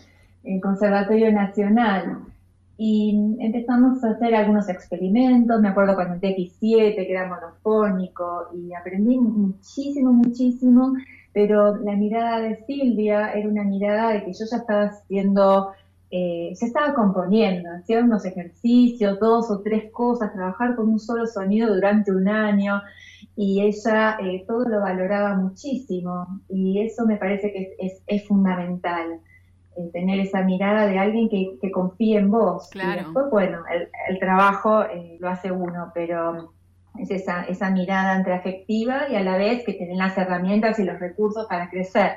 [0.42, 2.18] en el Conservatorio Nacional
[2.80, 8.72] y empezamos a hacer algunos experimentos, me acuerdo cuando el TX7, que era monofónico, y
[8.72, 10.94] aprendí muchísimo, muchísimo,
[11.32, 15.72] pero la mirada de Silvia era una mirada de que yo ya estaba haciendo,
[16.12, 21.26] eh, se estaba componiendo, hacía unos ejercicios, dos o tres cosas, trabajar con un solo
[21.26, 22.80] sonido durante un año,
[23.34, 29.20] y ella eh, todo lo valoraba muchísimo, y eso me parece que es, es fundamental
[29.92, 32.68] tener esa mirada de alguien que, que confíe en vos.
[32.70, 33.00] Claro.
[33.00, 33.62] Y después, bueno,
[34.08, 36.52] el, trabajo eh, lo hace uno, pero
[36.98, 40.84] es esa, esa mirada entre afectiva y a la vez que tienen las herramientas y
[40.84, 42.12] los recursos para crecer.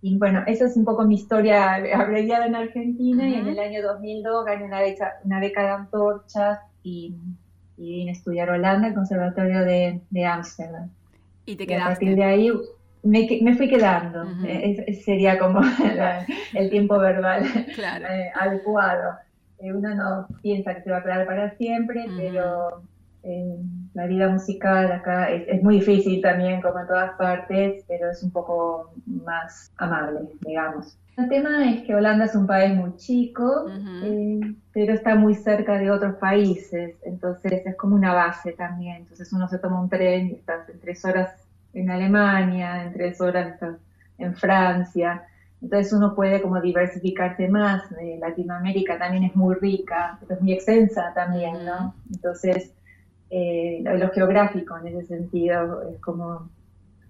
[0.00, 3.82] Y bueno, esa es un poco mi historia abreviada en Argentina y en el año
[3.82, 7.14] 2002 gané una beca, una beca de antorchas y,
[7.76, 10.90] y vine a estudiar Holanda, el Conservatorio de Ámsterdam.
[11.44, 11.84] Y te quedaste.
[11.84, 12.52] a partir de ahí
[13.02, 14.24] me, fui quedando.
[15.04, 15.60] sería como
[16.54, 19.16] el tiempo verbal eh, adecuado.
[19.58, 22.82] Eh, uno no piensa que se va a quedar para siempre, pero
[23.22, 23.56] eh,
[23.94, 28.30] la vida musical acá es, muy difícil también, como en todas partes, pero es un
[28.30, 30.98] poco más amable, digamos.
[31.16, 33.66] El tema es que Holanda es un país muy chico,
[34.72, 39.02] pero está muy cerca de otros países, entonces es como una base también.
[39.02, 41.41] Entonces uno se toma un tren y estás en tres horas
[41.74, 43.58] en Alemania, en tres horas
[44.18, 45.24] en Francia.
[45.60, 47.84] Entonces uno puede como diversificarse más.
[48.00, 51.94] Eh, Latinoamérica también es muy rica, es muy extensa también, ¿no?
[52.10, 52.72] Entonces,
[53.30, 56.50] eh, lo geográfico en ese sentido es como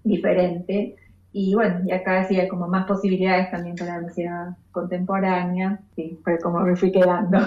[0.03, 0.95] diferente.
[1.35, 6.19] Y bueno, y acá sí hay como más posibilidades también para la música contemporánea, sí,
[6.23, 7.39] fue como me fui quedando.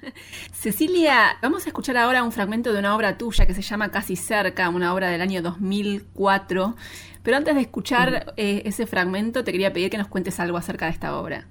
[0.52, 4.16] Cecilia, vamos a escuchar ahora un fragmento de una obra tuya que se llama Casi
[4.16, 6.76] Cerca, una obra del año 2004.
[7.22, 10.86] Pero antes de escuchar eh, ese fragmento, te quería pedir que nos cuentes algo acerca
[10.86, 11.46] de esta obra.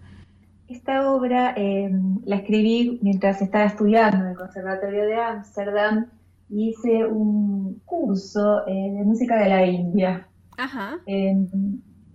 [0.68, 1.92] Esta obra eh,
[2.26, 6.08] la escribí mientras estaba estudiando en el Conservatorio de Ámsterdam
[6.50, 10.28] y hice un curso eh, de música de la India.
[10.58, 11.00] Ajá.
[11.06, 11.48] Em,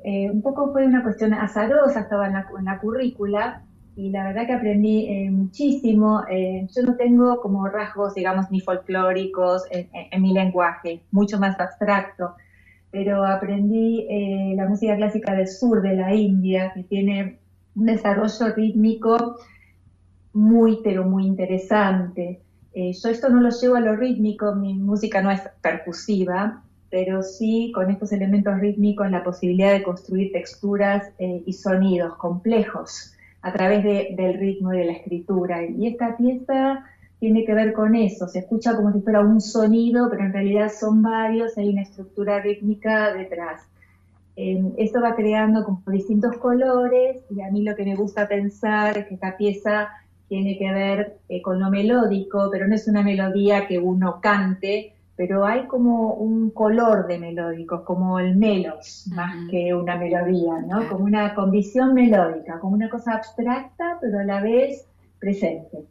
[0.03, 3.63] eh, un poco fue una cuestión azarosa, estaba en la, en la currícula
[3.97, 6.23] y la verdad que aprendí eh, muchísimo.
[6.31, 12.35] Eh, yo no tengo como rasgos, digamos, ni folclóricos en, mi lenguaje, mucho más abstracto,
[12.91, 14.07] pero aprendí
[14.57, 17.39] la música clásica del sur de la India, que tiene
[17.77, 19.37] un desarrollo rítmico
[20.33, 22.41] muy, pero muy interesante.
[22.75, 27.71] yo esto no lo llevo a lo rítmico, mi música no es percusiva, pero sí
[27.75, 33.85] con estos elementos rítmicos la posibilidad de construir texturas eh, y sonidos complejos a través
[33.85, 35.65] del ritmo y de la escritura.
[35.65, 36.85] Y esta pieza
[37.21, 40.71] tiene que ver con eso, se escucha como si fuera un sonido, pero en realidad
[40.71, 43.63] son varios, hay una estructura rítmica detrás.
[44.37, 48.97] Eh, esto va creando como distintos colores y a mí lo que me gusta pensar
[48.97, 49.89] es que esta pieza
[50.29, 54.95] tiene que ver eh, con lo melódico, pero no es una melodía que uno cante,
[55.21, 60.89] pero hay como un color de melódicos, como el melos, más que una melodía, ¿no?
[60.89, 64.89] Como una condición melódica, como una cosa abstracta, pero a la vez
[65.19, 65.85] presente.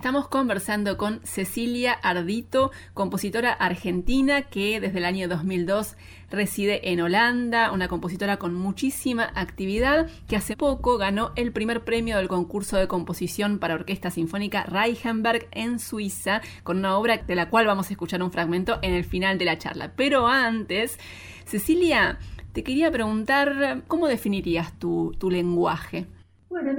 [0.00, 5.94] Estamos conversando con Cecilia Ardito, compositora argentina que desde el año 2002
[6.30, 12.16] reside en Holanda, una compositora con muchísima actividad que hace poco ganó el primer premio
[12.16, 17.50] del concurso de composición para orquesta sinfónica Reichenberg en Suiza, con una obra de la
[17.50, 19.92] cual vamos a escuchar un fragmento en el final de la charla.
[19.96, 20.98] Pero antes,
[21.44, 22.18] Cecilia,
[22.54, 26.06] te quería preguntar, ¿cómo definirías tu, tu lenguaje?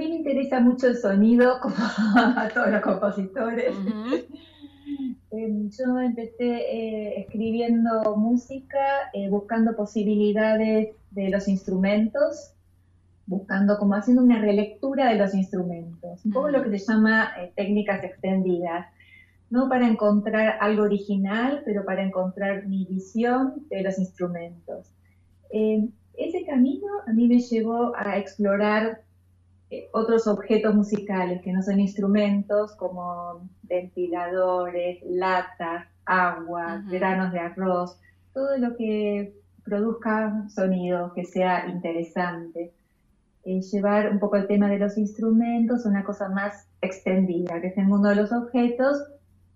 [0.02, 3.74] Mí me interesa mucho el sonido, como a todos los compositores.
[5.34, 12.52] Em, yo empecé eh, escribiendo música, eh, buscando posibilidades de los instrumentos,
[13.24, 17.50] buscando como haciendo una relectura de los instrumentos, un poco lo que se llama eh,
[17.56, 18.88] técnicas extendidas,
[19.48, 24.86] no para encontrar algo original, pero para encontrar mi visión de los instrumentos.
[25.50, 29.00] Em, ese camino a mí me llevó a explorar
[29.72, 37.98] eh, otros objetos musicales que no son instrumentos como ventiladores, latas, agua, granos de arroz,
[38.34, 39.32] todo lo que
[39.64, 42.74] produzca sonido, que sea interesante.
[43.44, 47.78] Eh, llevar un poco el tema de los instrumentos una cosa más extendida, que es
[47.78, 49.02] el mundo de los objetos.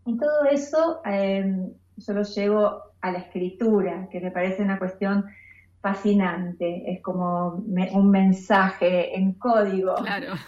[0.07, 5.27] Y todo eso em, yo lo llevo a la escritura, que me parece una cuestión
[5.87, 9.95] fascinante, es como un mensaje en código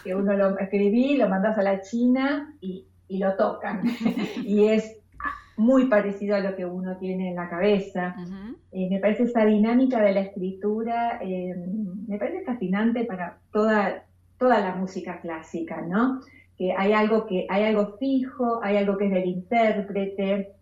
[0.02, 3.82] que uno lo escribí, lo mandas a la China y, lo tocan.
[4.44, 4.98] y es
[5.56, 8.16] muy parecido a lo que uno tiene en la cabeza.
[8.72, 11.54] Eh, me parece esa dinámica de la escritura, eh,
[12.08, 14.06] me parece fascinante para toda,
[14.38, 16.20] toda la música clásica, ¿no?
[16.56, 20.57] Que hay algo que hay algo fijo, hay algo que es del intérprete,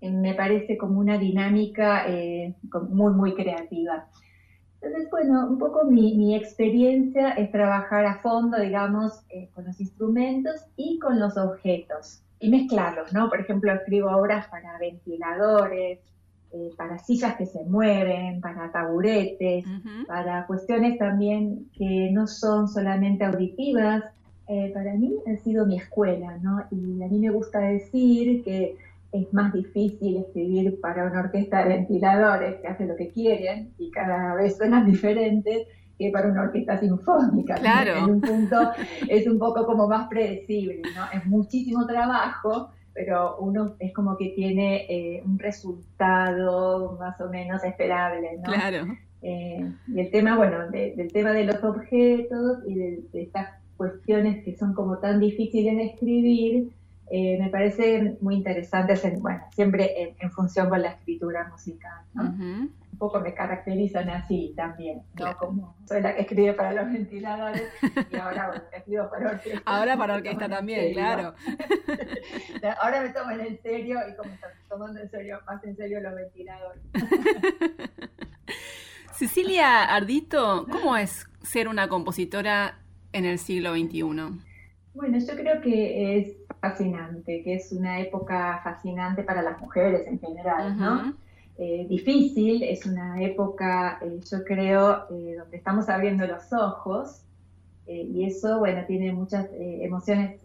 [0.00, 2.54] me parece como una dinámica eh,
[2.88, 4.06] muy, muy creativa.
[4.80, 10.54] Entonces, bueno, un poco mi, experiencia es trabajar a fondo, digamos, eh, con los instrumentos
[10.76, 13.28] y con los objetos y mezclarlos, ¿no?
[13.28, 15.98] Por ejemplo, escribo obras para ventiladores,
[16.78, 19.66] para sillas que se mueven, para taburetes,
[20.06, 24.04] para cuestiones también que no son solamente auditivas.
[24.72, 26.64] para mí ha sido mi escuela, ¿no?
[26.70, 28.76] Y a mí me gusta decir que
[29.12, 33.90] es más difícil escribir para una orquesta de ventiladores que hace lo que quieren y
[33.90, 35.66] cada vez suenan diferentes
[35.98, 37.56] que para una orquesta sinfónica.
[37.56, 37.96] Claro.
[37.98, 38.70] En un punto
[39.08, 41.06] es un poco como más predecible, ¿no?
[41.12, 47.64] Es muchísimo trabajo, pero uno es como que tiene eh, un resultado más o menos
[47.64, 48.52] esperable, ¿no?
[48.52, 48.86] Claro.
[49.22, 54.44] Eh, y el tema, bueno, del tema de los objetos y de, de estas cuestiones
[54.44, 56.68] que son como tan difíciles de escribir,
[57.10, 62.22] eh, me parece muy interesante, bueno, siempre en, función con la escritura musical, ¿no?
[62.24, 65.36] Un poco me caracterizan así también, ¿no?
[65.38, 67.62] Como soy la que escribe para los ventiladores
[68.10, 69.62] y ahora bueno, escribo para orquesta.
[69.64, 71.34] Ahora para orquesta también, claro.
[72.82, 76.14] ahora me toman en serio y como están tomando en serio, más en serio los
[76.14, 76.82] ventiladores.
[79.14, 82.78] Cecilia Ardito, ¿cómo es ser una compositora
[83.12, 84.02] en el siglo XXI?
[84.94, 90.18] Bueno, yo creo que es fascinante, que es una época fascinante para las mujeres en
[90.18, 91.14] general, ¿no?
[91.60, 97.22] Eh, difícil, es una época, eh, yo creo, eh, donde estamos abriendo los ojos
[97.90, 100.42] y eso, bueno, tiene muchas emociones,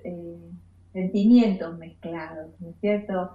[0.94, 3.31] sentimientos mezclados, ¿no es cierto?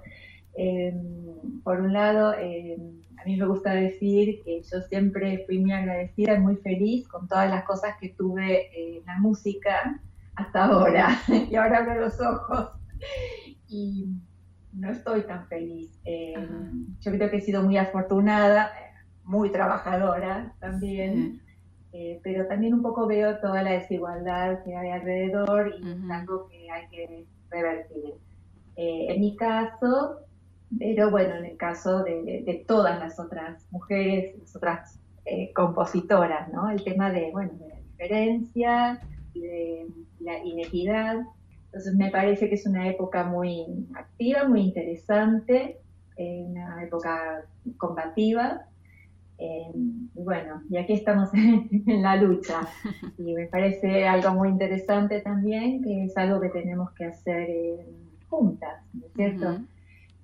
[1.63, 6.41] por un lado, a mí me gusta decir que yo siempre fui muy agradecida y
[6.41, 10.01] muy feliz con todas las cosas que tuve en la música,
[10.39, 11.09] hasta ahora.
[11.51, 12.71] y ahora abro los ojos
[13.69, 14.07] y
[14.73, 15.91] no estoy tan feliz.
[16.05, 16.35] Eh,
[17.01, 18.71] yo creo que he sido muy afortunada,
[19.25, 21.43] muy trabajadora también.
[21.93, 26.47] Eh, pero también un poco veo toda la desigualdad que hay alrededor y es algo
[26.49, 28.15] que hay que revertir.
[28.77, 30.21] Eh, en mi caso,
[30.79, 35.01] pero bueno, en el caso de, todas las otras mujeres, las otras
[35.55, 36.71] compositoras, ¿no?
[36.71, 39.01] El tema de, bueno, de la diferencia,
[39.35, 39.87] de
[40.21, 41.23] la inequidad.
[41.67, 45.79] Entonces me parece que es una época muy activa, muy interesante,
[46.17, 47.45] eh, una época
[47.77, 48.63] combativa.
[49.39, 49.71] Eh,
[50.15, 52.67] y bueno, y aquí estamos en la lucha.
[53.19, 57.87] Y me parece algo muy interesante también, que es algo que tenemos que hacer eh,
[58.29, 59.59] juntas, ¿no es cierto?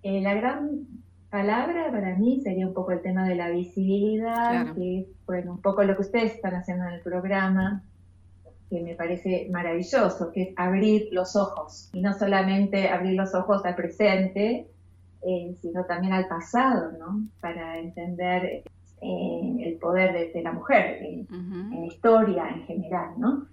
[0.02, 0.86] la gran
[1.34, 5.60] palabra para mí sería un poco el tema de la visibilidad, que es, bueno, un
[5.60, 7.82] poco lo que ustedes están haciendo en el programa,
[8.74, 13.64] que me parece maravilloso, que es abrir los ojos, y no solamente abrir los ojos
[13.64, 14.66] al presente,
[15.22, 17.22] eh, sino también al pasado, ¿no?
[17.40, 18.64] Para entender
[19.00, 23.46] eh, el poder de, la mujer en la historia en general, ¿no?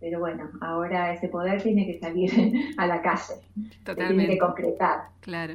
[0.00, 2.30] pero bueno, ahora ese poder tiene que salir
[2.76, 3.34] a la calle,
[3.84, 4.14] Totalmente.
[4.14, 5.08] tiene que concretar.
[5.20, 5.54] Claro.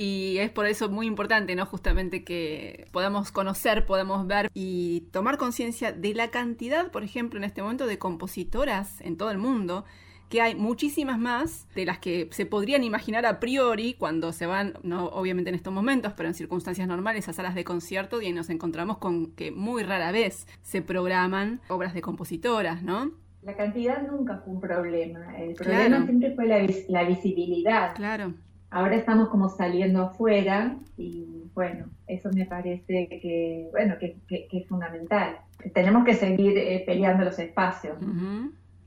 [0.00, 1.66] Y es por eso muy importante, ¿no?
[1.66, 7.42] Justamente que podamos conocer, podamos ver y tomar conciencia de la cantidad, por ejemplo, en
[7.42, 9.84] este momento de compositoras en todo el mundo,
[10.28, 14.74] que hay muchísimas más de las que se podrían imaginar a priori cuando se van,
[14.84, 18.50] no obviamente en estos momentos, pero en circunstancias normales a salas de concierto y nos
[18.50, 23.10] encontramos con que muy rara vez se programan obras de compositoras, ¿no?
[23.42, 27.96] La cantidad nunca fue un problema, el problema siempre fue la, la visibilidad.
[27.96, 28.34] Claro.
[28.70, 35.38] Ahora estamos como saliendo afuera y bueno, eso me parece que, bueno, que, es fundamental.
[35.72, 37.96] Tenemos que seguir eh, peleando los espacios.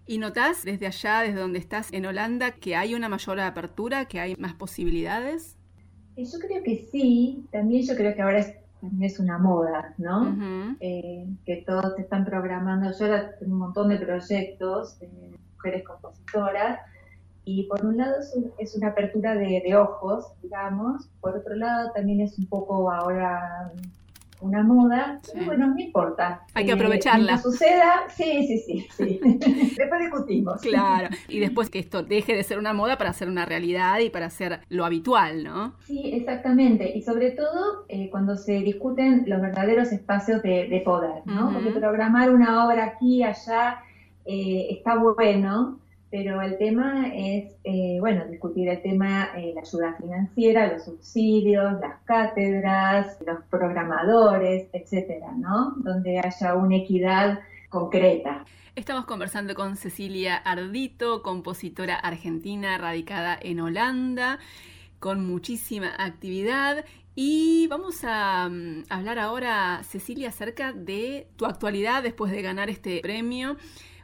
[0.05, 4.19] ¿Y notás desde allá, desde donde estás en Holanda, que hay una mayor apertura, que
[4.19, 5.57] hay más posibilidades?
[6.15, 10.75] Yo creo que sí, también yo creo que ahora es, también es una moda, ¿no?
[10.79, 15.09] Eh, que todos están programando, yo ahora tengo un montón de proyectos de
[15.55, 16.79] mujeres compositoras,
[17.43, 18.15] y por un lado
[18.59, 23.71] es, una apertura de, ojos, digamos, por otro lado también es un poco ahora
[24.41, 26.41] una moda, bueno, no importa.
[26.55, 27.35] Hay que aprovecharla.
[27.35, 29.19] Que suceda, sí, sí, sí, sí.
[29.77, 30.61] después discutimos.
[30.61, 34.09] Claro, y después que esto deje de ser una moda para ser una realidad y
[34.09, 35.73] para ser lo habitual, ¿no?
[35.85, 41.53] Sí, exactamente, y sobre todo eh, cuando se discuten los verdaderos espacios de, poder, ¿no?
[41.53, 43.83] Porque programar una obra aquí, allá,
[44.25, 45.80] eh, está bueno,
[46.11, 51.79] pero el tema es, eh, bueno, discutir el tema, eh, la ayuda financiera, los subsidios,
[51.79, 55.73] las cátedras, los programadores, etcétera, ¿no?
[55.77, 57.39] Donde haya una equidad
[57.69, 58.43] concreta.
[58.75, 64.39] Estamos conversando con Cecilia Ardito, compositora argentina radicada en Holanda,
[64.99, 66.83] con muchísima actividad.
[67.15, 72.99] Y vamos a mm, hablar ahora, Cecilia, acerca de tu actualidad después de ganar este
[73.01, 73.55] premio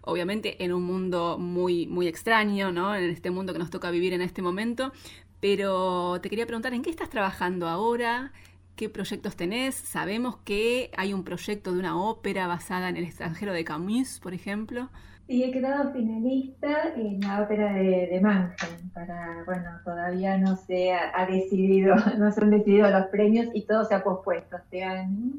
[0.07, 2.95] obviamente en un mundo muy, muy extraño, ¿no?
[2.95, 4.91] En este mundo que nos toca vivir en este momento.
[5.39, 8.31] Pero te quería preguntar, ¿en qué estás trabajando ahora?
[8.75, 9.75] ¿Qué proyectos tenés?
[9.75, 14.33] Sabemos que hay un proyecto de una ópera basada en el extranjero de Camus, por
[14.33, 14.89] ejemplo.
[15.27, 18.21] Sí, he quedado finalista en la ópera de, de.
[18.93, 23.83] Para, bueno, todavía no se ha, decidido, no se han decidido los premios y todo
[23.83, 25.33] se ha pospuesto este año.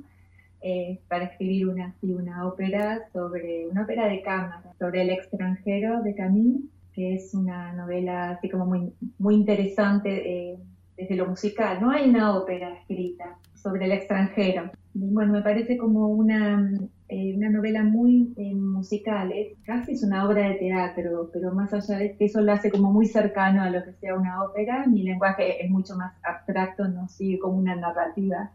[0.60, 6.16] Eh, para escribir una, una ópera sobre, una ópera de cámara, sobre el extranjero de
[6.16, 10.58] Camille, que es una novela así como muy, muy interesante eh,
[10.96, 11.80] desde lo musical.
[11.80, 14.72] No hay una ópera escrita sobre el extranjero.
[14.94, 16.72] Bueno, me parece como una,
[17.08, 21.98] eh, una novela muy musical, es, casi es una obra de teatro, pero más allá
[21.98, 25.04] de que eso lo hace como muy cercano a lo que sea una ópera, mi
[25.04, 28.50] lenguaje es mucho más abstracto, no sigue como una narrativa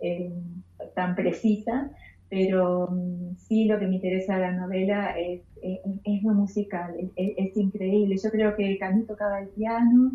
[0.00, 0.32] eh,
[0.94, 1.90] tan precisa,
[2.28, 7.56] pero mm, sí lo que me interesa de la novela es, es, lo musical, es,
[7.56, 8.16] increíble.
[8.22, 10.12] Yo creo que Camille tocaba el piano,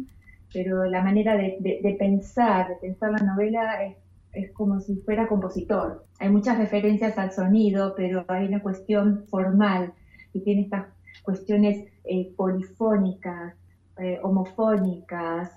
[0.53, 3.97] pero la manera de, de, pensar, de pensar la novela es,
[4.33, 6.05] es, como si fuera compositor.
[6.19, 9.93] Hay muchas referencias al sonido, pero hay una cuestión formal
[10.33, 10.87] y tiene estas
[11.23, 13.55] cuestiones eh, polifónicas,
[13.97, 15.51] eh, homofónicas,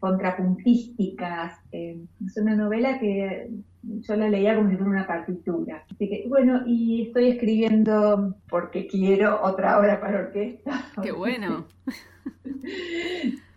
[0.00, 1.54] contrapuntísticas.
[1.70, 3.48] es una novela que
[3.82, 5.84] yo la leía como si fuera una partitura.
[5.90, 10.84] Así que, bueno, y estoy escribiendo porque quiero otra obra para orquesta.
[11.02, 11.66] ¡Qué bueno!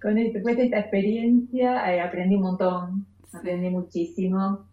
[0.01, 4.65] Con después de esta experiencia eh, aprendí un montón, aprendí muchísimo.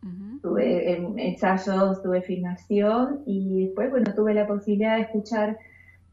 [0.43, 5.59] Tuve ensayos, tuve filmación y después, bueno, tuve la posibilidad de escuchar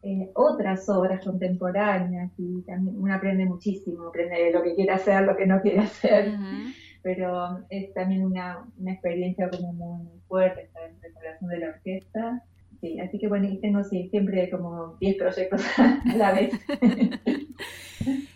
[0.01, 5.35] eh, otras obras contemporáneas y también uno aprende muchísimo, aprende lo que quiere hacer, lo
[5.35, 6.33] que no quiere hacer,
[7.01, 12.43] pero es también una, una, experiencia como muy, fuerte estar en preparación de la orquesta.
[12.79, 16.53] Sí, así que bueno, y tengo siempre como 10 proyectos a la vez.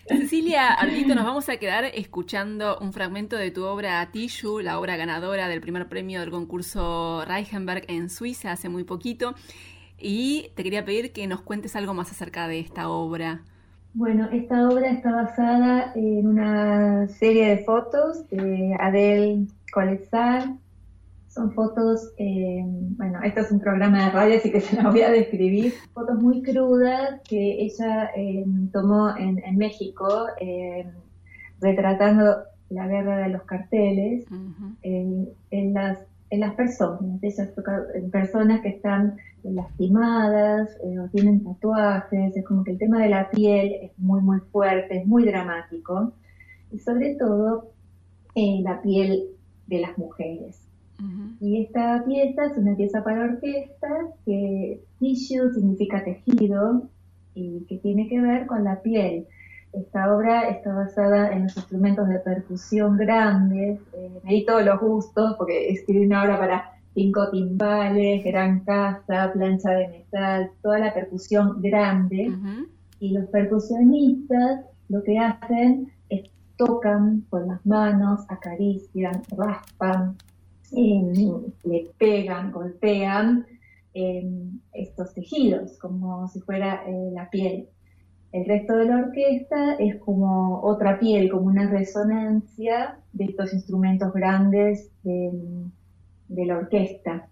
[0.06, 4.98] Cecilia Ardito, nos vamos a quedar escuchando un fragmento de tu obra Tishu, la obra
[4.98, 9.34] ganadora del primer premio del concurso Reichenberg en Suiza hace muy poquito.
[10.06, 13.42] Y te quería pedir que nos cuentes algo más acerca de esta obra.
[13.94, 20.56] Bueno, esta obra está basada en una serie de fotos de Adele Colezar.
[21.30, 25.04] Son fotos, eh, bueno, esto es un programa de radio, así que se las voy
[25.04, 25.74] a describir.
[25.94, 28.44] Fotos muy crudas que ella eh,
[28.74, 30.86] tomó en, México, eh,
[31.62, 34.26] retratando la guerra de los carteles
[34.82, 36.00] en, las,
[36.34, 37.50] en las personas, esas
[38.12, 43.30] personas que están lastimadas eh, o tienen tatuajes, es como que el tema de la
[43.30, 46.14] piel es muy muy fuerte, es muy dramático
[46.72, 47.70] y sobre todo
[48.34, 49.26] eh, la piel
[49.68, 50.60] de las mujeres.
[51.40, 53.90] Y esta pieza es una pieza para orquesta
[54.26, 56.90] que tissue significa tejido
[57.36, 59.28] y que tiene que ver con la piel.
[59.74, 64.80] Esta obra está basada en los instrumentos de percusión grandes, eh, me di todos los
[64.80, 70.94] gustos porque escribí una obra para cinco timbales, gran casa, plancha de metal, toda la
[70.94, 72.32] percusión grande.
[73.00, 80.16] Y los percusionistas lo que hacen es tocan con las manos, acarician, raspan,
[80.72, 83.46] le pegan, golpean
[84.72, 87.68] estos tejidos como si fuera eh, la piel.
[88.34, 94.12] El resto de la orquesta es como otra piel, como una resonancia de estos instrumentos
[94.12, 95.32] grandes de,
[96.30, 97.28] la orquesta.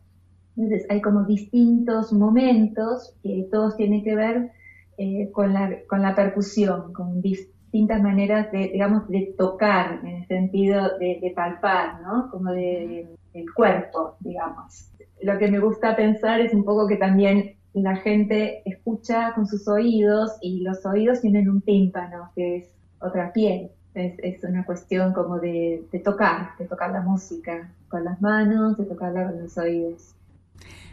[0.55, 4.51] Entonces hay como distintos momentos que todos tienen que ver
[4.99, 11.33] eh, con, la, percusión, con distintas maneras de, digamos, de tocar, en el sentido de,
[11.35, 12.29] palpar, ¿no?
[12.29, 14.91] Como de, del cuerpo, digamos.
[15.23, 19.67] Lo que me gusta pensar es un poco que también la gente escucha con sus
[19.67, 22.67] oídos y los oídos tienen un tímpano, que es
[22.99, 23.69] otra piel.
[23.93, 29.27] Es, una cuestión como de, tocar, de tocar la música con las manos, de tocarla
[29.27, 30.15] con los oídos.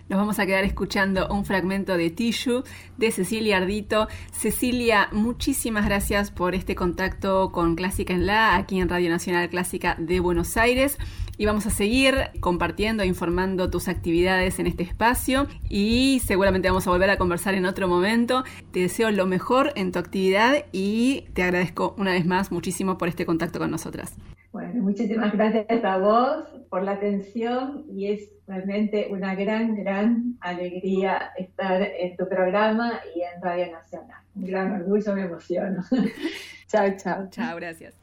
[0.08, 2.64] Nos vamos a quedar escuchando un fragmento de Tissue
[2.96, 4.08] de Cecilia Ardito.
[4.32, 9.96] Cecilia, muchísimas gracias por este contacto con Clásica en La, aquí en Radio Nacional Clásica
[9.98, 10.98] de Buenos Aires
[11.38, 16.86] y vamos a seguir compartiendo e informando tus actividades en este espacio y seguramente vamos
[16.86, 18.44] a volver a conversar en otro momento.
[18.72, 23.08] Te deseo lo mejor en tu actividad y te agradezco una vez más muchísimo por
[23.08, 24.16] este contacto con nosotras.
[24.52, 31.30] Bueno, muchísimas gracias a vos por la atención y es realmente una gran, gran alegría
[31.36, 34.22] estar en tu programa y en Radio Nacional.
[34.34, 35.84] Un gran orgullo, me emociono.
[36.66, 37.28] chao, chao.
[37.30, 37.94] Chao, gracias.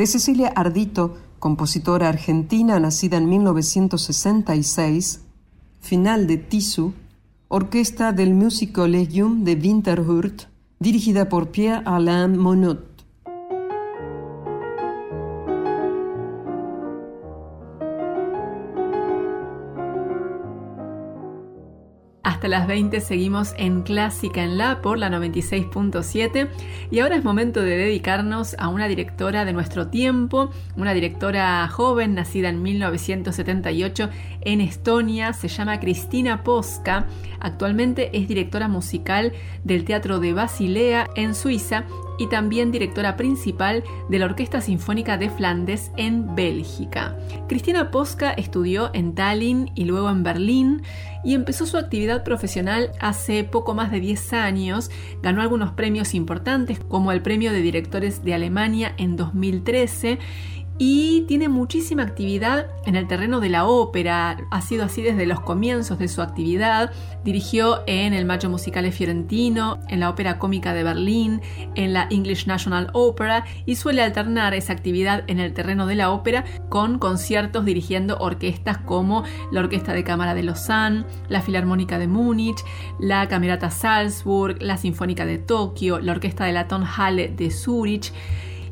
[0.00, 5.20] De Cecilia Ardito, compositora argentina nacida en 1966,
[5.78, 6.94] final de Tisu,
[7.48, 10.44] orquesta del Musikkollegium de Winterhurt,
[10.78, 12.78] dirigida por Pierre-Alain Monod.
[22.50, 26.48] Las 20 seguimos en Clásica en La por la 96.7
[26.90, 32.16] y ahora es momento de dedicarnos a una directora de nuestro tiempo, una directora joven
[32.16, 34.10] nacida en 1978
[34.40, 37.06] en Estonia, se llama Cristina Posca,
[37.38, 39.32] actualmente es directora musical
[39.62, 41.84] del Teatro de Basilea en Suiza
[42.20, 47.16] y también directora principal de la Orquesta Sinfónica de Flandes en Bélgica.
[47.48, 50.82] Cristina Posca estudió en Tallinn y luego en Berlín
[51.24, 54.90] y empezó su actividad profesional hace poco más de 10 años.
[55.22, 60.18] Ganó algunos premios importantes como el Premio de Directores de Alemania en 2013
[60.82, 64.38] y tiene muchísima actividad en el terreno de la ópera.
[64.50, 66.90] Ha sido así desde los comienzos de su actividad.
[67.22, 71.42] Dirigió en el Macho Musicale Fiorentino, en la Ópera Cómica de Berlín,
[71.74, 76.10] en la English National Opera y suele alternar esa actividad en el terreno de la
[76.10, 82.08] ópera con conciertos dirigiendo orquestas como la Orquesta de Cámara de Lausanne, la Filarmónica de
[82.08, 82.64] Múnich,
[82.98, 88.14] la Camerata Salzburg, la Sinfónica de Tokio, la Orquesta de la Tonhalle de Zurich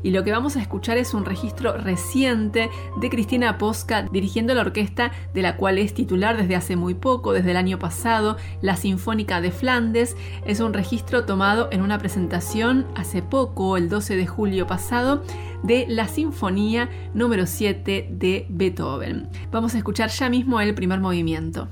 [0.03, 2.69] y lo que vamos a escuchar es un registro reciente
[2.99, 7.33] de Cristina Posca dirigiendo la orquesta de la cual es titular desde hace muy poco,
[7.33, 10.15] desde el año pasado, la Sinfónica de Flandes.
[10.45, 15.23] Es un registro tomado en una presentación hace poco, el 12 de julio pasado,
[15.63, 19.29] de la Sinfonía número 7 de Beethoven.
[19.51, 21.69] Vamos a escuchar ya mismo el primer movimiento.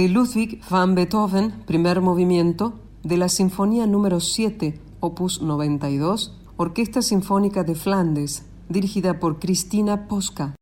[0.00, 2.72] De Ludwig van Beethoven, primer movimiento,
[3.02, 10.54] de la Sinfonía número 7, opus 92, Orquesta Sinfónica de Flandes, dirigida por Cristina Posca.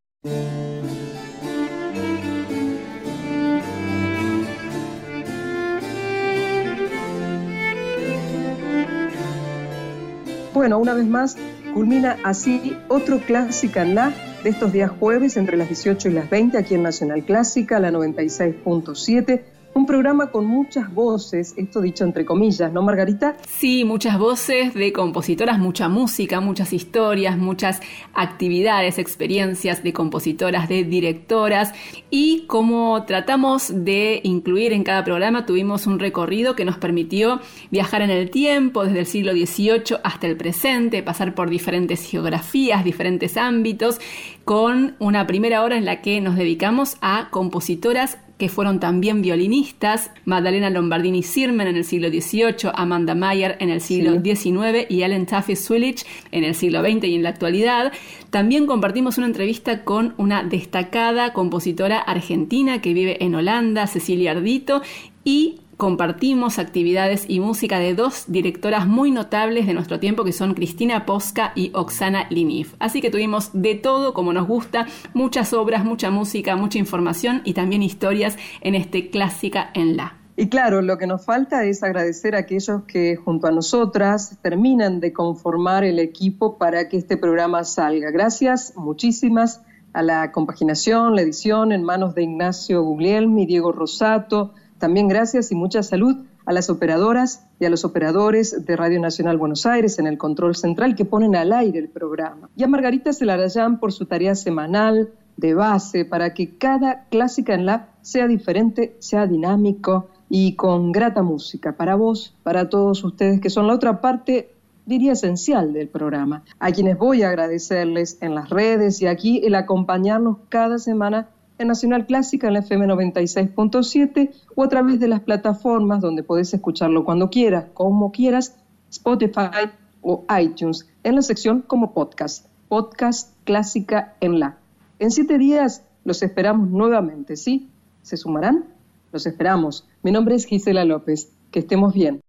[10.52, 11.36] Bueno, una vez más,
[11.74, 14.12] culmina así otro Clásica en la
[14.48, 19.42] estos días jueves entre las 18 y las 20 aquí en Nacional Clásica, la 96.7
[19.78, 23.36] un programa con muchas voces, esto dicho entre comillas, ¿no, Margarita?
[23.46, 27.80] Sí, muchas voces de compositoras, mucha música, muchas historias, muchas
[28.12, 31.72] actividades, experiencias de compositoras, de directoras.
[32.10, 37.40] Y como tratamos de incluir en cada programa, tuvimos un recorrido que nos permitió
[37.70, 42.82] viajar en el tiempo, desde el siglo XVIII hasta el presente, pasar por diferentes geografías,
[42.82, 44.00] diferentes ámbitos,
[44.44, 50.10] con una primera hora en la que nos dedicamos a compositoras que fueron también violinistas,
[50.24, 55.26] Magdalena Lombardini Sirmen en el siglo XVIII, Amanda Mayer en el siglo XIX y Ellen
[55.26, 57.92] Taffy Swillich en el siglo XX y en la actualidad.
[58.30, 64.82] También compartimos una entrevista con una destacada compositora argentina que vive en Holanda, Cecilia Ardito,
[65.24, 70.54] y compartimos actividades y música de dos directoras muy notables de nuestro tiempo que son
[70.54, 72.74] Cristina Posca y Oksana Liniv.
[72.80, 77.54] Así que tuvimos de todo como nos gusta, muchas obras, mucha música, mucha información y
[77.54, 80.18] también historias en este Clásica en la.
[80.36, 84.98] Y claro, lo que nos falta es agradecer a aquellos que junto a nosotras terminan
[84.98, 88.10] de conformar el equipo para que este programa salga.
[88.10, 95.08] Gracias, muchísimas a la compaginación, la edición en manos de Ignacio Guglielmi, Diego Rosato, también
[95.08, 99.66] gracias y mucha salud a las operadoras y a los operadores de Radio Nacional Buenos
[99.66, 102.48] Aires en el control central que ponen al aire el programa.
[102.56, 107.66] Y a Margarita Celarayán por su tarea semanal de base para que cada clásica en
[107.66, 113.50] la sea diferente, sea dinámico y con grata música para vos, para todos ustedes que
[113.50, 114.54] son la otra parte
[114.88, 119.54] diría esencial del programa, a quienes voy a agradecerles en las redes y aquí el
[119.54, 121.28] acompañarnos cada semana
[121.58, 126.54] en Nacional Clásica en la FM 96.7 o a través de las plataformas donde podés
[126.54, 128.56] escucharlo cuando quieras, como quieras,
[128.90, 129.70] Spotify
[130.00, 134.58] o iTunes, en la sección como podcast, podcast Clásica en la.
[134.98, 137.68] En siete días los esperamos nuevamente, ¿sí?
[138.02, 138.64] ¿Se sumarán?
[139.12, 139.86] Los esperamos.
[140.02, 141.30] Mi nombre es Gisela López.
[141.50, 142.20] Que estemos bien.